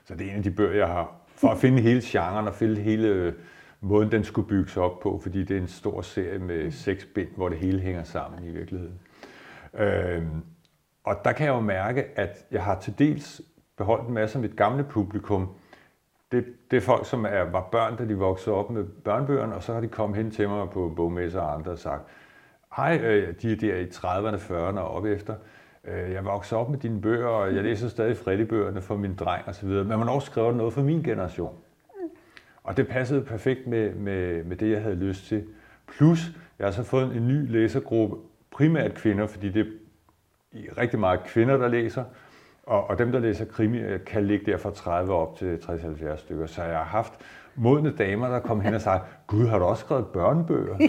Så 0.05 0.15
det 0.15 0.27
er 0.27 0.31
en 0.31 0.37
af 0.37 0.43
de 0.43 0.51
bøger, 0.51 0.77
jeg 0.77 0.87
har, 0.87 1.15
for 1.35 1.49
at 1.49 1.59
finde 1.59 1.83
hele 1.83 2.01
genren 2.05 2.49
og 2.49 2.55
finde 2.55 2.81
hele 2.81 3.35
måden, 3.81 4.13
den 4.13 4.25
skulle 4.25 4.49
bygges 4.49 4.77
op 4.77 5.01
på, 5.01 5.21
fordi 5.23 5.45
det 5.45 5.57
er 5.57 5.61
en 5.61 5.69
stor 5.69 6.03
serie 6.03 6.39
med 6.39 6.71
seks 6.71 7.05
bind, 7.15 7.29
hvor 7.37 7.49
det 7.49 7.59
hele 7.59 7.81
hænger 7.81 8.05
sammen 8.05 8.45
i 8.45 8.51
virkeligheden. 8.51 9.01
Øh, 9.75 10.23
og 11.09 11.25
der 11.25 11.33
kan 11.33 11.47
jeg 11.47 11.55
jo 11.55 11.61
mærke, 11.61 12.05
at 12.17 12.47
jeg 12.51 12.65
har 12.65 12.79
til 12.81 12.99
dels 12.99 13.41
beholdt 13.77 14.09
en 14.09 14.15
masse 14.15 14.39
af 14.39 14.43
mit 14.43 14.57
gamle 14.57 14.85
publikum. 14.85 15.49
Det, 16.33 16.45
det 16.71 16.77
er 16.77 16.81
folk, 16.81 17.07
som 17.07 17.25
er, 17.25 17.43
var 17.43 17.69
børn, 17.73 17.97
da 17.97 18.05
de 18.05 18.15
voksede 18.15 18.57
op 18.57 18.71
med 18.71 18.85
børnebøgerne, 18.85 19.55
og 19.55 19.63
så 19.63 19.75
har 19.75 19.81
de 19.81 19.89
kommet 19.89 20.17
hen 20.17 20.31
til 20.31 20.49
mig 20.49 20.71
på 20.71 20.93
bogmesser 20.97 21.41
og 21.41 21.55
andre 21.55 21.73
og 21.73 21.79
sagt, 21.79 22.03
hej, 22.77 23.01
øh, 23.03 23.35
de 23.43 23.53
er 23.53 23.57
der 23.57 23.77
i 23.77 23.85
30'erne, 23.85 24.37
40'erne 24.37 24.79
og 24.79 24.91
op 24.91 25.05
efter. 25.05 25.35
Øh, 25.85 26.13
jeg 26.13 26.25
voksede 26.25 26.61
op 26.61 26.71
med 26.71 26.79
dine 26.79 27.01
bøger, 27.01 27.27
og 27.27 27.55
jeg 27.55 27.63
læser 27.63 27.89
stadig 27.89 28.17
Freddy-bøgerne 28.17 28.83
for 28.83 28.97
min 28.97 29.15
dreng 29.15 29.49
osv. 29.49 29.69
Men 29.69 29.89
man 29.89 30.09
også 30.09 30.27
skrevet 30.27 30.57
noget 30.57 30.73
for 30.73 30.83
min 30.83 31.03
generation. 31.03 31.55
Og 32.63 32.77
det 32.77 32.89
passede 32.89 33.23
perfekt 33.25 33.67
med, 33.67 33.95
med, 33.95 34.45
med 34.45 34.57
det, 34.57 34.71
jeg 34.71 34.83
havde 34.83 34.97
lyst 34.97 35.27
til. 35.27 35.47
Plus, 35.87 36.31
jeg 36.59 36.67
har 36.67 36.73
så 36.73 36.83
fået 36.83 37.17
en 37.17 37.29
ny 37.29 37.53
læsergruppe, 37.53 38.17
primært 38.51 38.95
kvinder, 38.95 39.27
fordi 39.27 39.49
det 39.49 39.67
rigtig 40.55 40.99
meget 40.99 41.25
kvinder, 41.25 41.57
der 41.57 41.69
læser. 41.69 42.05
Og, 42.63 42.91
og 42.91 42.99
dem, 42.99 43.13
der 43.13 43.19
læser 43.19 43.45
krimi, 43.45 43.99
kan 44.07 44.27
ligge 44.27 44.53
der 44.53 44.59
fra 44.59 44.71
30 44.71 45.15
op 45.15 45.37
til 45.39 45.57
60-70 45.57 46.17
stykker. 46.17 46.47
Så 46.47 46.63
jeg 46.63 46.77
har 46.77 46.85
haft 46.85 47.13
modne 47.55 47.97
damer, 47.97 48.29
der 48.29 48.39
kom 48.39 48.61
hen 48.61 48.75
og 48.75 48.81
sagde, 48.81 49.01
Gud, 49.27 49.47
har 49.47 49.59
du 49.59 49.65
også 49.65 49.81
skrevet 49.81 50.07
børnebøger? 50.07 50.77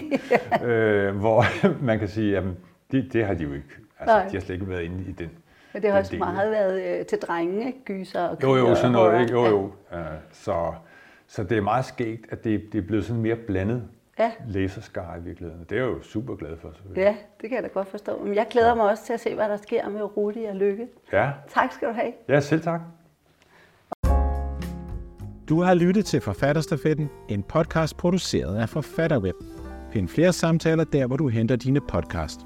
ja. 0.60 0.66
øh, 0.66 1.16
hvor 1.16 1.44
man 1.84 1.98
kan 1.98 2.08
sige, 2.08 2.32
jamen, 2.32 2.56
det, 2.90 3.12
det 3.12 3.26
har 3.26 3.34
de 3.34 3.44
jo 3.44 3.52
ikke. 3.52 3.68
Altså, 3.98 4.16
de 4.16 4.32
har 4.32 4.40
slet 4.40 4.54
ikke 4.54 4.68
været 4.68 4.82
inde 4.82 5.04
i 5.08 5.12
den. 5.12 5.30
Men 5.72 5.82
det 5.82 5.90
har 5.90 5.98
også 5.98 6.16
meget 6.16 6.50
været 6.50 6.98
øh, 7.00 7.06
til 7.06 7.18
drenge, 7.18 7.66
ikke? 7.66 7.78
Gyser 7.84 8.22
og 8.22 8.42
Jo, 8.42 8.56
jo, 8.56 8.74
sådan 8.74 8.92
noget. 8.92 9.20
Ikke? 9.20 9.32
Jo, 9.32 9.46
jo. 9.46 9.72
Ja. 9.92 10.04
så, 10.30 10.72
så 11.26 11.44
det 11.44 11.58
er 11.58 11.62
meget 11.62 11.84
skægt, 11.84 12.26
at 12.32 12.44
det, 12.44 12.72
det 12.72 12.78
er 12.78 12.86
blevet 12.86 13.04
sådan 13.04 13.22
mere 13.22 13.36
blandet 13.36 13.88
ja. 14.18 14.32
læserskare 14.46 15.18
i 15.18 15.22
virkeligheden. 15.22 15.64
Det 15.70 15.78
er 15.78 15.82
jeg 15.82 15.90
jo 15.90 16.02
super 16.02 16.36
glad 16.36 16.56
for. 16.56 16.72
Ja, 16.96 17.16
det 17.40 17.48
kan 17.48 17.56
jeg 17.56 17.62
da 17.62 17.68
godt 17.68 17.88
forstå. 17.88 18.24
Men 18.24 18.34
jeg 18.34 18.46
glæder 18.50 18.68
ja. 18.68 18.74
mig 18.74 18.90
også 18.90 19.04
til 19.04 19.12
at 19.12 19.20
se, 19.20 19.34
hvad 19.34 19.48
der 19.48 19.56
sker 19.56 19.88
med 19.88 20.16
Rudi 20.16 20.44
og 20.44 20.56
Lykke. 20.56 20.88
Ja. 21.12 21.30
Tak 21.48 21.72
skal 21.72 21.88
du 21.88 21.92
have. 21.92 22.12
Ja, 22.28 22.40
selv 22.40 22.62
tak. 22.62 22.80
Du 25.48 25.62
har 25.62 25.74
lyttet 25.74 26.04
til 26.06 26.20
Forfatterstafetten, 26.20 27.10
en 27.28 27.42
podcast 27.42 27.96
produceret 27.96 28.56
af 28.56 28.68
Forfatterweb. 28.68 29.34
Find 29.92 30.08
flere 30.08 30.32
samtaler 30.32 30.84
der, 30.84 31.06
hvor 31.06 31.16
du 31.16 31.28
henter 31.28 31.56
dine 31.56 31.80
podcast. 31.80 32.40